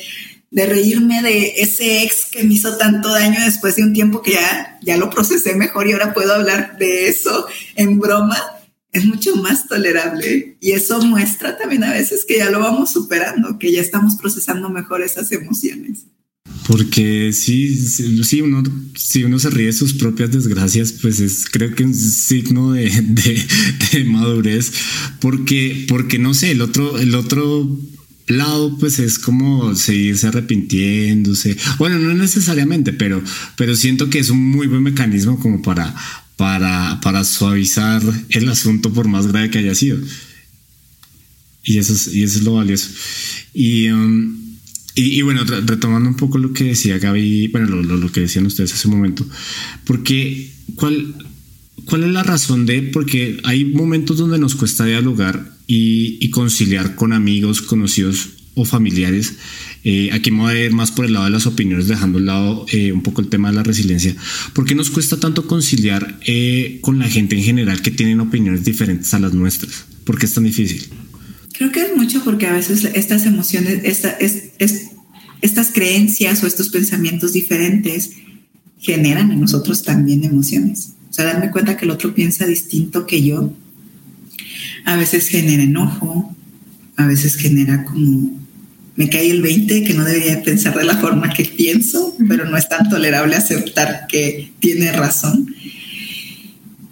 [0.54, 4.34] de reírme de ese ex que me hizo tanto daño después de un tiempo que
[4.34, 8.38] ya, ya lo procesé mejor y ahora puedo hablar de eso en broma,
[8.92, 10.56] es mucho más tolerable.
[10.60, 14.70] Y eso muestra también a veces que ya lo vamos superando, que ya estamos procesando
[14.70, 16.04] mejor esas emociones.
[16.68, 18.62] Porque sí, sí, uno,
[18.94, 22.90] si uno se ríe de sus propias desgracias, pues es creo que un signo de,
[22.90, 23.44] de,
[23.90, 24.70] de madurez,
[25.20, 27.68] porque, porque no sé, el otro, el otro
[28.26, 31.56] lado pues es como seguirse arrepintiéndose.
[31.78, 33.22] Bueno no necesariamente pero
[33.56, 35.94] pero siento que es un muy buen mecanismo como para
[36.36, 39.98] para para suavizar el asunto por más grave que haya sido.
[41.62, 42.90] Y eso es, y eso es lo valioso.
[43.54, 44.36] Y, um,
[44.94, 48.46] y, bueno retomando un poco lo que decía Gaby bueno lo, lo, lo que decían
[48.46, 49.26] ustedes hace un momento
[49.84, 51.14] porque cuál
[51.84, 57.12] cuál es la razón de porque hay momentos donde nos cuesta dialogar y, conciliar con
[57.12, 59.34] amigos, conocidos o familiares.
[59.82, 62.26] Eh, aquí me voy a ir más por el lado de las opiniones, dejando al
[62.26, 64.14] lado eh, un poco el tema de la resiliencia.
[64.52, 68.64] ¿Por qué nos cuesta tanto conciliar eh, con la gente en general que tienen opiniones
[68.64, 69.86] diferentes a las nuestras?
[70.04, 70.86] ¿Por qué es tan difícil?
[71.52, 73.80] Creo que es mucho porque a veces estas emociones,
[75.40, 78.10] estas creencias o estos pensamientos diferentes
[78.78, 80.94] generan en nosotros también emociones.
[81.10, 83.52] O sea, darme cuenta que el otro piensa distinto que yo,
[84.84, 86.34] a veces genera enojo,
[86.96, 88.38] a veces genera como,
[88.96, 92.56] me cae el 20 que no debería pensar de la forma que pienso, pero no
[92.56, 95.54] es tan tolerable aceptar que tiene razón.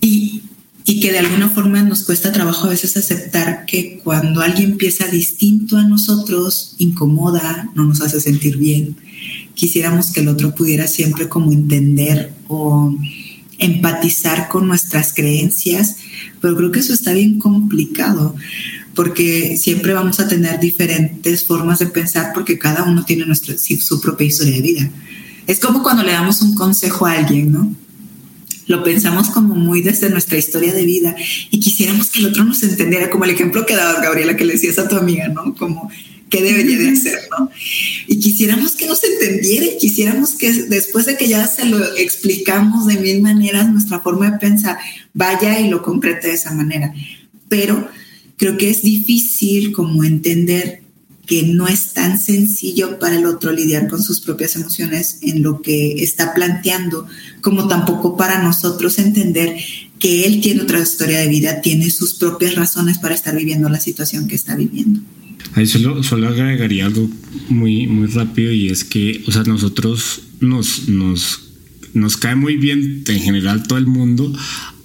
[0.01, 0.43] Y,
[0.85, 5.07] y que de alguna forma nos cuesta trabajo a veces aceptar que cuando alguien piensa
[5.07, 8.97] distinto a nosotros, incomoda, no nos hace sentir bien
[9.55, 12.97] quisiéramos que el otro pudiera siempre como entender o
[13.63, 15.97] empatizar con nuestras creencias,
[16.41, 18.35] pero creo que eso está bien complicado
[18.95, 24.01] porque siempre vamos a tener diferentes formas de pensar porque cada uno tiene nuestra, su
[24.01, 24.91] propia historia de vida.
[25.47, 27.75] Es como cuando le damos un consejo a alguien, ¿no?
[28.67, 31.17] Lo pensamos como muy desde nuestra historia de vida
[31.51, 34.53] y quisiéramos que el otro nos entendiera, como el ejemplo que daba Gabriela que le
[34.55, 35.55] decías a tu amiga, ¿no?
[35.55, 35.91] Como
[36.33, 37.51] qué debería de hacer, ¿no?
[38.09, 42.87] Y quisiéramos que nos entendiera y quisiéramos que después de que ya se lo explicamos
[42.87, 44.79] de mil maneras, nuestra forma de pensar
[45.13, 46.95] vaya y lo concrete de esa manera.
[47.51, 47.87] Pero
[48.39, 50.81] creo que es difícil como entender
[51.27, 55.61] que no es tan sencillo para el otro lidiar con sus propias emociones en lo
[55.61, 57.07] que está planteando,
[57.43, 59.57] como tampoco para nosotros entender
[59.99, 63.81] que él tiene otra historia de vida, tiene sus propias razones para estar viviendo la
[63.81, 65.01] situación que está viviendo.
[65.55, 67.09] Ahí solo, solo agregaría algo
[67.49, 71.51] muy, muy rápido y es que, o sea, nosotros nos, nos,
[71.95, 74.33] nos cae muy bien en general todo el mundo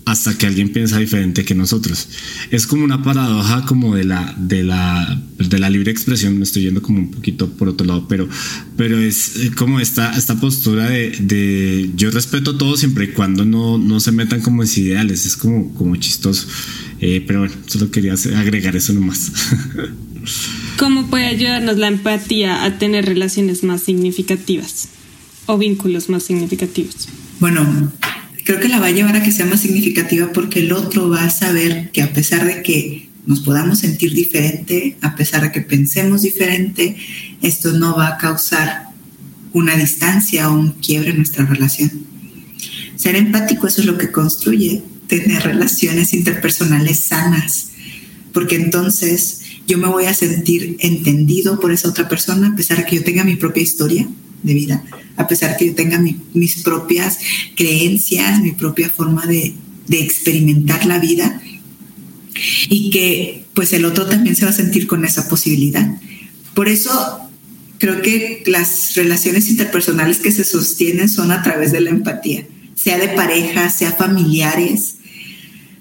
[0.08, 2.08] hasta que alguien piensa diferente que nosotros.
[2.50, 6.64] Es como una paradoja como de la, de la, de la libre expresión, me estoy
[6.64, 8.30] yendo como un poquito por otro lado, pero,
[8.78, 13.78] pero es como esta, esta postura de, de yo respeto todo siempre y cuando no,
[13.78, 16.48] no se metan como en ideales, es como, como chistoso.
[17.02, 19.30] Eh, pero bueno, solo quería agregar eso nomás.
[20.78, 24.90] ¿Cómo puede ayudarnos la empatía a tener relaciones más significativas
[25.46, 27.08] o vínculos más significativos?
[27.40, 27.92] Bueno,
[28.44, 31.24] creo que la va a llevar a que sea más significativa porque el otro va
[31.24, 35.62] a saber que a pesar de que nos podamos sentir diferente, a pesar de que
[35.62, 36.96] pensemos diferente,
[37.42, 38.88] esto no va a causar
[39.54, 41.92] una distancia o un quiebre en nuestra relación.
[42.96, 47.70] Ser empático, eso es lo que construye tener relaciones interpersonales sanas,
[48.34, 52.86] porque entonces yo me voy a sentir entendido por esa otra persona, a pesar de
[52.86, 54.08] que yo tenga mi propia historia
[54.42, 54.84] de vida,
[55.18, 56.02] a pesar de que yo tenga
[56.34, 57.20] mis propias
[57.56, 59.54] creencias, mi propia forma de,
[59.88, 61.42] de experimentar la vida
[62.70, 66.00] y que pues el otro también se va a sentir con esa posibilidad.
[66.54, 67.20] Por eso
[67.78, 72.98] creo que las relaciones interpersonales que se sostienen son a través de la empatía, sea
[72.98, 74.96] de pareja, sea familiares,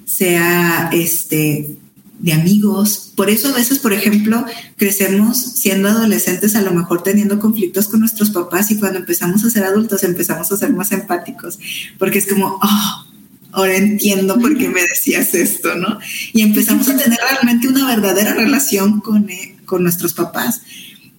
[0.05, 1.77] sea este
[2.19, 3.13] de amigos.
[3.15, 4.45] Por eso a veces, por ejemplo,
[4.77, 9.51] crecemos siendo adolescentes, a lo mejor teniendo conflictos con nuestros papás y cuando empezamos a
[9.51, 11.59] ser adultos empezamos a ser más empáticos,
[11.99, 13.07] porque es como, oh,
[13.53, 15.99] ahora entiendo por qué me decías esto, ¿no?
[16.33, 20.63] Y empezamos a tener realmente una verdadera relación con, eh, con nuestros papás.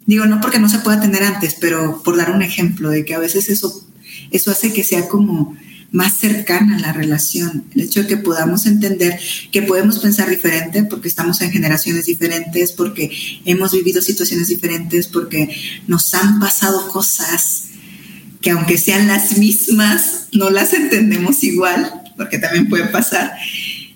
[0.06, 3.14] Digo, no porque no se pueda tener antes, pero por dar un ejemplo de que
[3.14, 3.86] a veces eso,
[4.32, 5.56] eso hace que sea como
[5.91, 9.19] más cercana la relación, el hecho de que podamos entender
[9.52, 13.12] que podemos pensar diferente porque estamos en generaciones diferentes, porque
[13.45, 15.50] hemos vivido situaciones diferentes, porque
[15.88, 17.63] nos han pasado cosas
[18.41, 23.32] que aunque sean las mismas, no las entendemos igual, porque también puede pasar,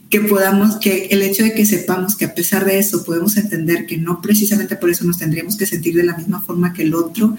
[0.10, 3.86] que podamos, que el hecho de que sepamos que a pesar de eso podemos entender
[3.86, 6.96] que no precisamente por eso nos tendríamos que sentir de la misma forma que el
[6.96, 7.36] otro,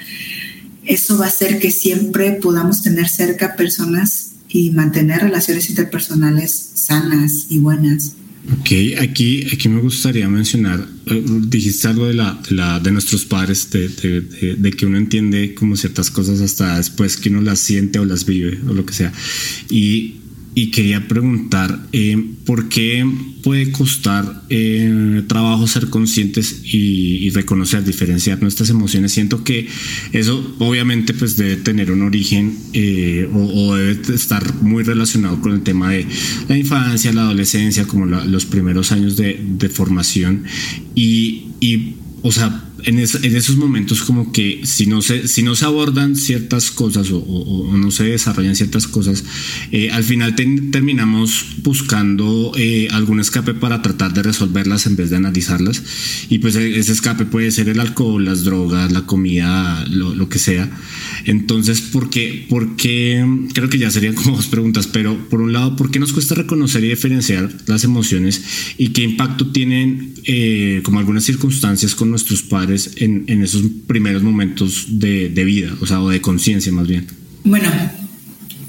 [0.84, 7.46] eso va a hacer que siempre podamos tener cerca personas y mantener relaciones interpersonales sanas
[7.48, 8.12] y buenas.
[8.60, 13.24] Ok, aquí, aquí me gustaría mencionar, eh, dijiste algo de, la, de, la, de nuestros
[13.24, 17.60] padres, de, de, de, que uno entiende como ciertas cosas hasta después que uno las
[17.60, 19.12] siente o las vive o lo que sea.
[19.70, 20.21] Y
[20.54, 23.06] y quería preguntar eh, por qué
[23.42, 29.12] puede costar eh, trabajo ser conscientes y, reconocer, diferenciar nuestras emociones.
[29.12, 29.66] Siento que
[30.12, 35.62] eso obviamente pues debe tener un origen eh, o, debe estar muy relacionado con el
[35.62, 36.06] tema de
[36.48, 40.44] la infancia, la adolescencia, como los primeros años de, formación
[40.94, 45.64] y, y o sea, en, esos momentos como que si no se, si no se
[45.64, 49.24] abordan ciertas cosas o, no se desarrollan ciertas cosas,
[49.70, 55.16] eh, al final terminamos buscando eh, algún escape para tratar de resolverlas en vez de
[55.16, 55.82] analizarlas.
[56.28, 60.38] Y pues e, ese escape puede ser el alcohol, las drogas, la comida, lo, que
[60.38, 60.70] sea.
[61.24, 62.46] Entonces, ¿por qué?
[62.48, 66.12] Porque creo que ya serían como dos preguntas, pero por un lado, ¿por qué nos
[66.12, 68.42] cuesta reconocer y diferenciar las emociones
[68.78, 74.86] y qué impacto tienen eh, como algunas circunstancias con nuestros padres en, esos primeros momentos
[74.88, 77.06] de, vida, o sea, o de conciencia más bien?
[77.44, 77.70] Bueno,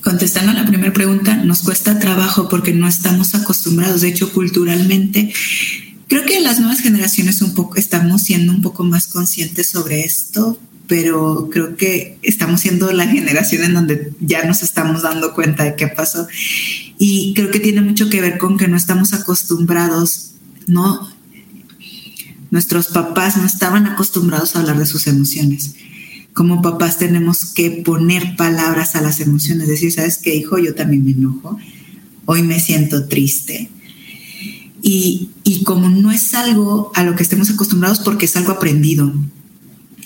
[0.02, 5.34] contestando a la primera pregunta, nos cuesta trabajo porque no estamos acostumbrados, de hecho, culturalmente.
[6.08, 10.60] Creo que las nuevas generaciones un poco estamos siendo un poco más conscientes sobre esto,
[10.88, 15.76] pero creo que estamos siendo la generación en donde ya nos estamos dando cuenta de
[15.76, 16.28] qué pasó.
[16.98, 20.32] Y creo que tiene mucho que ver con que no estamos acostumbrados,
[20.68, 21.13] no
[22.54, 25.74] Nuestros papás no estaban acostumbrados a hablar de sus emociones.
[26.34, 30.60] Como papás tenemos que poner palabras a las emociones, decir, ¿sabes qué, hijo?
[30.60, 31.58] Yo también me enojo.
[32.26, 33.72] Hoy me siento triste.
[34.84, 39.12] Y, y como no es algo a lo que estemos acostumbrados porque es algo aprendido,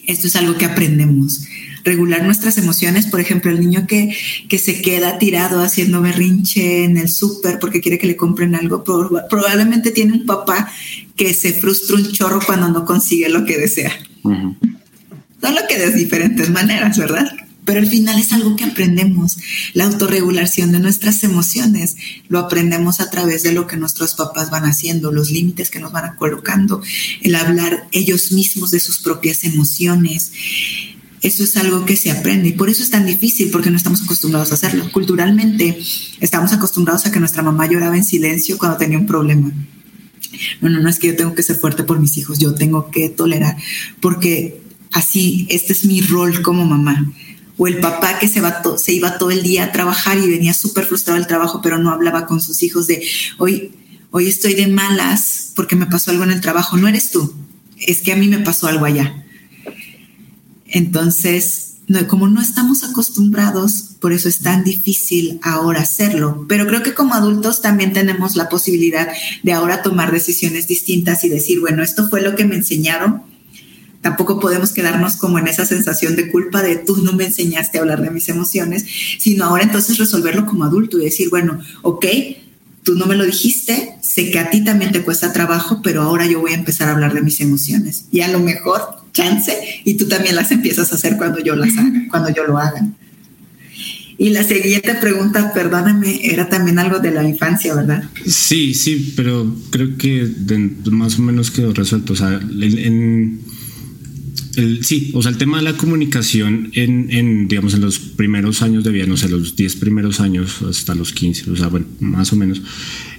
[0.05, 1.41] esto es algo que aprendemos
[1.83, 3.07] regular nuestras emociones.
[3.07, 4.15] Por ejemplo, el niño que,
[4.47, 8.85] que se queda tirado haciendo berrinche en el súper porque quiere que le compren algo,
[8.85, 10.71] probablemente tiene un papá
[11.17, 13.91] que se frustra un chorro cuando no consigue lo que desea.
[14.23, 17.29] Solo que de diferentes maneras, ¿verdad?
[17.65, 19.37] Pero al final es algo que aprendemos.
[19.73, 21.97] La autorregulación de nuestras emociones
[22.29, 25.91] lo aprendemos a través de lo que nuestros papás van haciendo, los límites que nos
[25.91, 26.81] van colocando,
[27.21, 30.31] el hablar ellos mismos de sus propias emociones,
[31.21, 34.03] eso es algo que se aprende y por eso es tan difícil porque no estamos
[34.03, 34.89] acostumbrados a hacerlo.
[34.91, 35.77] Culturalmente
[36.19, 39.51] estamos acostumbrados a que nuestra mamá lloraba en silencio cuando tenía un problema.
[40.61, 42.91] No, no, no es que yo tengo que ser fuerte por mis hijos, yo tengo
[42.91, 43.55] que tolerar
[44.01, 44.61] porque
[44.91, 47.11] así, este es mi rol como mamá.
[47.59, 50.53] O el papá que se, va se iba todo el día a trabajar y venía
[50.53, 53.01] súper frustrado del trabajo, pero no hablaba con sus hijos de,
[53.39, 53.71] hoy,
[54.11, 56.77] hoy estoy de malas porque me pasó algo en el trabajo.
[56.77, 57.33] No eres tú,
[57.79, 59.23] es que a mí me pasó algo allá
[60.69, 66.45] entonces, como no estamos acostumbrados, por eso es tan difícil ahora hacerlo.
[66.47, 69.07] Pero creo que como adultos también tenemos la posibilidad
[69.43, 73.23] de ahora tomar decisiones distintas y decir, bueno, esto fue lo que me enseñaron.
[74.01, 77.81] Tampoco podemos quedarnos como en esa sensación de culpa de tú no me enseñaste a
[77.81, 78.85] hablar de mis emociones,
[79.19, 82.05] sino ahora entonces resolverlo como adulto y decir, bueno, ok,
[82.83, 86.25] tú no me lo dijiste, sé que a ti también te cuesta trabajo, pero ahora
[86.25, 88.05] yo voy a empezar a hablar de mis emociones.
[88.11, 88.81] Y a lo mejor,
[89.11, 92.57] chance, y tú también las empiezas a hacer cuando yo las haga, cuando yo lo
[92.57, 92.87] haga.
[94.17, 98.03] Y la siguiente pregunta, perdóname, era también algo de la infancia, ¿verdad?
[98.25, 100.27] Sí, sí, pero creo que
[100.89, 102.13] más o menos quedó resuelto.
[102.13, 103.41] O sea, en
[104.81, 108.91] sí, o sea, el tema de la comunicación en, digamos, en los primeros años de
[108.91, 112.35] vida, no sé, los 10 primeros años hasta los 15, o sea, bueno, más o
[112.35, 112.61] menos,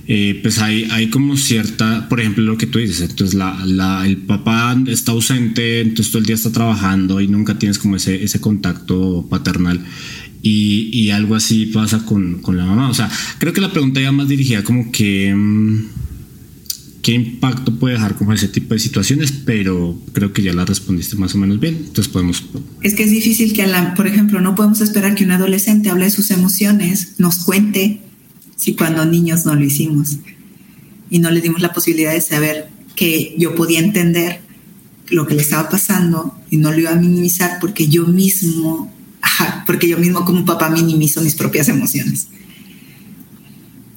[0.09, 4.17] eh, pues hay, hay como cierta, por ejemplo, lo que tú dices, entonces la, el
[4.17, 8.41] papá está ausente, entonces todo el día está trabajando y nunca tienes como ese, ese
[8.41, 9.81] contacto paternal.
[10.41, 12.91] Y, algo así pasa con, con, la mamá.
[12.91, 15.35] O sea, creo que la pregunta ya más dirigida como que...
[15.35, 15.85] Mm,
[17.03, 21.17] qué impacto puede dejar como ese tipo de situaciones, pero creo que ya la respondiste
[21.17, 21.77] más o menos bien.
[21.77, 22.45] Entonces podemos.
[22.83, 26.05] Es que es difícil que, la, por ejemplo, no podemos esperar que un adolescente hable
[26.05, 28.01] de sus emociones, nos cuente
[28.57, 30.19] si cuando niños no lo hicimos
[31.09, 34.41] y no le dimos la posibilidad de saber que yo podía entender
[35.09, 38.93] lo que le estaba pasando y no lo iba a minimizar porque yo mismo,
[39.67, 42.29] porque yo mismo como papá minimizo mis propias emociones.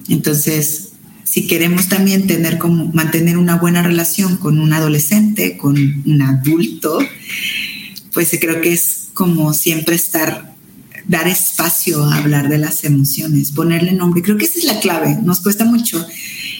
[0.09, 0.89] Entonces,
[1.23, 6.99] si queremos también tener como mantener una buena relación con un adolescente, con un adulto,
[8.13, 10.51] pues creo que es como siempre estar
[11.07, 14.21] dar espacio a hablar de las emociones, ponerle nombre.
[14.21, 15.17] Creo que esa es la clave.
[15.21, 16.05] Nos cuesta mucho,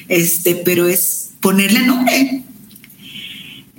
[0.07, 2.43] este, pero es ponerle nombre.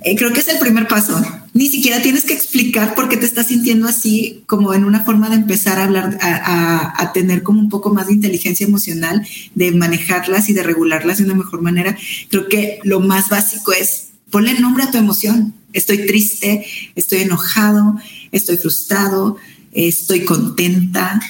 [0.03, 1.21] Eh, creo que es el primer paso.
[1.53, 5.29] Ni siquiera tienes que explicar por qué te estás sintiendo así, como en una forma
[5.29, 10.49] de empezar a hablar, a, tener como un poco más de inteligencia emocional, de manejarlas
[10.49, 11.95] y de regularlas de una mejor manera.
[12.29, 15.53] Creo que lo más básico es ponle nombre a tu emoción.
[15.73, 17.99] Estoy triste, estoy enojado,
[18.31, 19.37] estoy frustrado,
[19.71, 21.21] estoy contenta.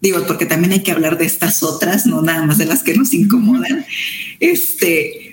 [0.00, 2.94] Digo, porque también hay que hablar de estas otras, no nada más de las que
[2.94, 3.84] nos incomodan.
[4.38, 5.27] Este,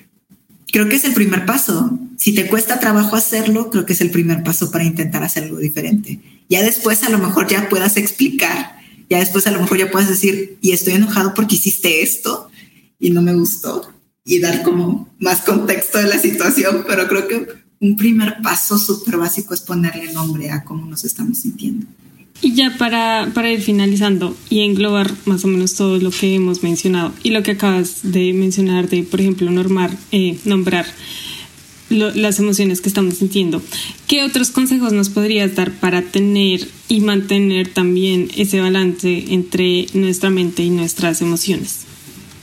[0.75, 1.97] creo que es el primer paso.
[2.17, 5.55] Si te cuesta trabajo hacerlo, creo que es el primer paso para intentar hacer algo
[5.55, 6.19] diferente.
[6.49, 8.75] Ya después a lo mejor ya puedas explicar,
[9.09, 12.49] ya después a lo mejor ya puedas decir, y estoy enojado porque hiciste esto
[12.99, 13.89] y no me gustó,
[14.25, 17.47] y dar como más contexto de la situación, pero creo que
[17.79, 21.87] un primer paso súper básico es ponerle nombre a cómo nos estamos sintiendo.
[22.41, 26.63] Y ya para, para, ir finalizando y englobar más o menos todo lo que hemos
[26.63, 30.85] mencionado y lo que acabas de mencionar de, por ejemplo, normar, eh, nombrar
[31.89, 33.61] las emociones que estamos sintiendo,
[34.07, 40.29] ¿qué otros consejos nos podrías dar para tener y mantener también ese balance entre nuestra
[40.29, 41.81] mente y nuestras emociones?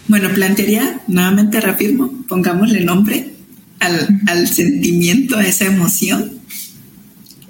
[0.08, 3.32] Bueno, plantearía, nuevamente reafirmo, pongámosle nombre
[3.80, 6.32] al, al sentimiento, a esa emoción.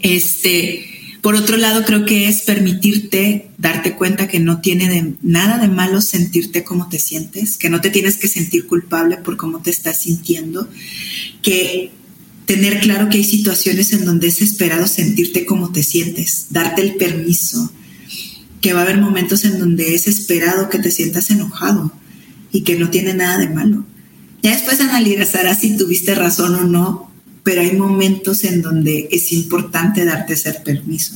[0.01, 0.92] Este,
[1.23, 6.01] por otro lado, creo que es permitirte darte cuenta que no tiene nada de malo
[6.01, 10.03] sentirte como te sientes, que no te tienes que sentir culpable por cómo te estás
[10.03, 10.69] sintiendo,
[11.41, 11.93] que
[12.45, 16.97] tener claro que hay situaciones en donde es esperado sentirte como te sientes, darte el
[16.97, 17.73] permiso,
[18.61, 21.93] que va a haber momentos en donde es esperado que te sientas enojado
[22.51, 23.85] y que no tiene nada de malo.
[24.43, 27.12] Ya después analizarás si tuviste razón o no,
[27.43, 31.15] pero hay momentos en donde es importante darte ese permiso.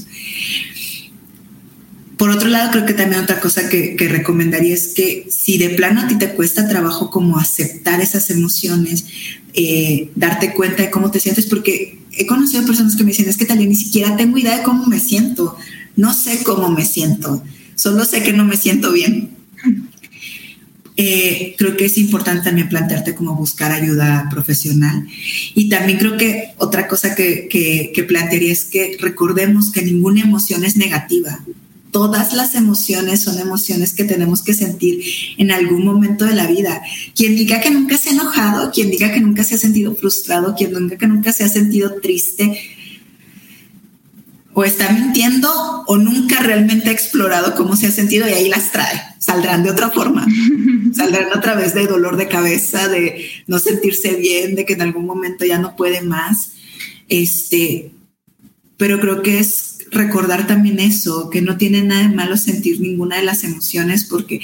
[2.16, 6.00] Por otro lado, creo que también otra cosa que, recomendaría es que si de plano
[6.00, 9.04] a ti te cuesta trabajo como aceptar esas emociones,
[9.52, 13.36] eh, darte cuenta de cómo te sientes, porque he conocido personas que me dicen, es
[13.36, 15.56] que tal ni siquiera tengo idea de cómo me siento,
[15.94, 17.42] no sé cómo me siento,
[17.74, 19.35] solo sé que no me siento bien.
[20.98, 25.06] Eh, creo que es importante también plantearte cómo buscar ayuda profesional.
[25.54, 30.64] Y también creo que otra cosa que, que, plantearía es que recordemos que ninguna emoción
[30.64, 31.44] es negativa.
[31.90, 35.02] Todas las emociones son emociones que tenemos que sentir
[35.36, 36.82] en algún momento de la vida.
[37.14, 40.54] Quien diga que nunca se ha enojado, quien diga que nunca se ha sentido frustrado,
[40.54, 42.58] quien diga que nunca se ha sentido triste,
[44.58, 45.50] o está mintiendo
[45.86, 49.02] o nunca realmente ha explorado cómo se ha sentido y ahí las trae.
[49.18, 50.26] Saldrán de otra forma.
[50.94, 55.04] Saldrán a través de dolor de cabeza, de no sentirse bien, de que en algún
[55.04, 56.52] momento ya no puede más.
[57.10, 57.92] Este,
[58.78, 63.16] pero creo que es recordar también eso, que no tiene nada de malo sentir ninguna
[63.16, 64.40] de las emociones porque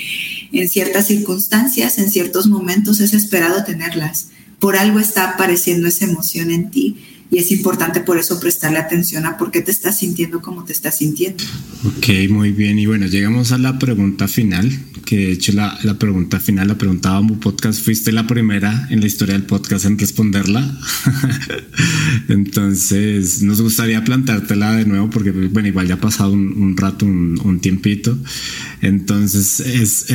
[0.52, 4.28] en ciertas circunstancias, en ciertos momentos es esperado tenerlas.
[4.58, 9.24] Por algo está apareciendo esa emoción en ti y es importante por eso prestarle atención
[9.24, 11.42] a por qué te estás sintiendo como te estás sintiendo.
[11.82, 12.78] Ok, muy bien.
[12.78, 14.70] Y bueno, llegamos a la pregunta final,
[15.06, 19.06] que de hecho la, la pregunta final la preguntaba podcast, fuiste la primera en la
[19.06, 20.78] historia del podcast en responderla.
[22.28, 27.60] Entonces, nos gustaría plantártela de nuevo porque, bueno, igual ya ha pasado un, rato, un,
[27.60, 28.18] tiempito.
[28.82, 30.10] Entonces, es,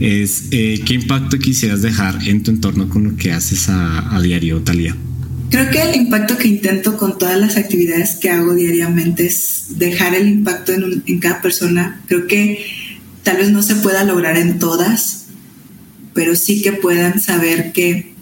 [0.00, 4.60] es, eh, ¿qué impacto quisieras dejar en tu entorno con lo que haces a, diario,
[4.60, 4.94] Talía?
[5.52, 10.14] Creo que el impacto que intento con todas las actividades que hago diariamente es dejar
[10.14, 12.00] el impacto en, cada persona.
[12.06, 12.64] Creo que
[13.22, 15.26] tal vez no se pueda lograr en todas,
[16.14, 18.14] pero sí que puedan saber que,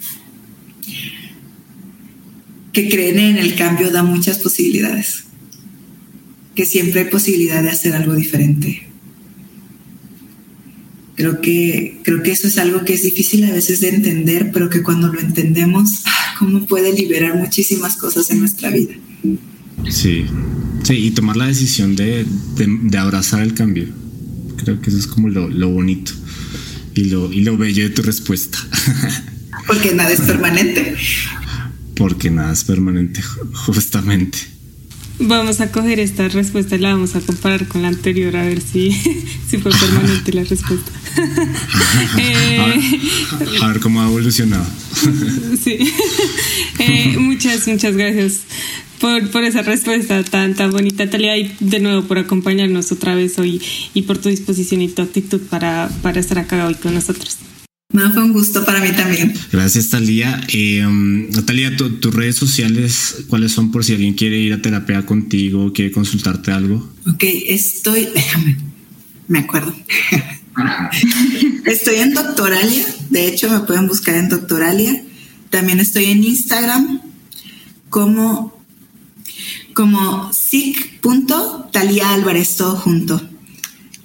[2.72, 5.22] que creen en el cambio da muchas posibilidades,
[6.56, 8.88] que siempre hay posibilidad de hacer algo diferente.
[11.14, 14.68] Creo que, creo que eso es algo que es difícil a veces de entender, pero
[14.68, 16.02] que cuando lo entendemos,
[16.40, 18.94] cómo puede liberar muchísimas cosas en nuestra vida.
[19.90, 20.24] Sí,
[20.82, 22.24] sí, y tomar la decisión de,
[22.56, 23.88] de, abrazar el cambio.
[24.56, 26.12] Creo que eso es como lo, lo bonito
[26.94, 28.58] y lo, y lo bello de tu respuesta.
[29.66, 30.96] Porque nada es permanente.
[31.94, 33.20] Porque nada es permanente,
[33.66, 34.38] justamente.
[35.18, 38.62] Vamos a coger esta respuesta y la vamos a comparar con la anterior a ver
[38.62, 38.92] si,
[39.50, 40.90] si fue permanente la respuesta.
[42.18, 43.00] Eh,
[43.62, 44.66] a, ver, cómo ha evolucionado.
[45.62, 45.78] sí.
[46.78, 48.40] Eh, muchas, muchas gracias
[49.00, 53.38] por, por, esa respuesta tan, tan bonita, Talia, y de nuevo por acompañarnos otra vez
[53.38, 53.60] hoy
[53.94, 57.38] y por tu disposición y tu actitud para, para estar acá hoy con nosotros.
[57.92, 59.34] No, fue un gusto para mí también.
[59.50, 60.40] Gracias, Talía.
[60.52, 60.86] Eh,
[61.44, 65.90] Talía, tus redes sociales, ¿cuáles son por si alguien quiere ir a terapia contigo, quiere
[65.90, 66.88] consultarte algo?
[67.06, 68.58] Ok, estoy, déjame,
[69.26, 69.74] me acuerdo.
[71.64, 75.02] estoy en Doctoralia, de hecho me pueden buscar en Doctoralia.
[75.50, 77.00] También estoy en Instagram
[77.88, 78.62] como,
[79.74, 80.32] como
[82.12, 83.20] Álvarez, todo junto.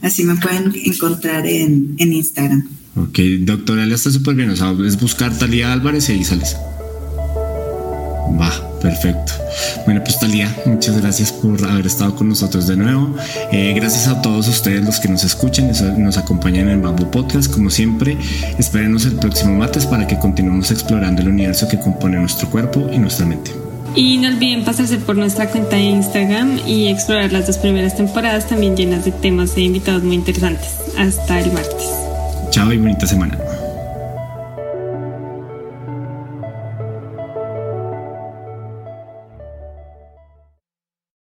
[0.01, 2.68] Así me pueden encontrar en, en Instagram.
[2.95, 4.49] Ok, doctora, está súper bien.
[4.49, 6.56] O sea, es buscar Talía Álvarez y ahí sales.
[8.39, 8.51] Va,
[8.82, 9.34] perfecto.
[9.86, 13.15] Bueno, pues Talía, muchas gracias por haber estado con nosotros de nuevo.
[13.51, 17.51] Eh, gracias a todos ustedes los que nos escuchan, y nos acompañan en Bamboo Podcast.
[17.51, 18.17] Como siempre,
[18.57, 22.97] espérenos el próximo martes para que continuemos explorando el universo que compone nuestro cuerpo y
[22.97, 23.51] nuestra mente.
[23.95, 28.47] Y no olviden pasarse por nuestra cuenta de Instagram y explorar las dos primeras temporadas
[28.47, 30.67] también llenas de temas e invitados muy interesantes.
[30.97, 31.89] Hasta el martes.
[32.51, 33.38] Chao y bonita semana.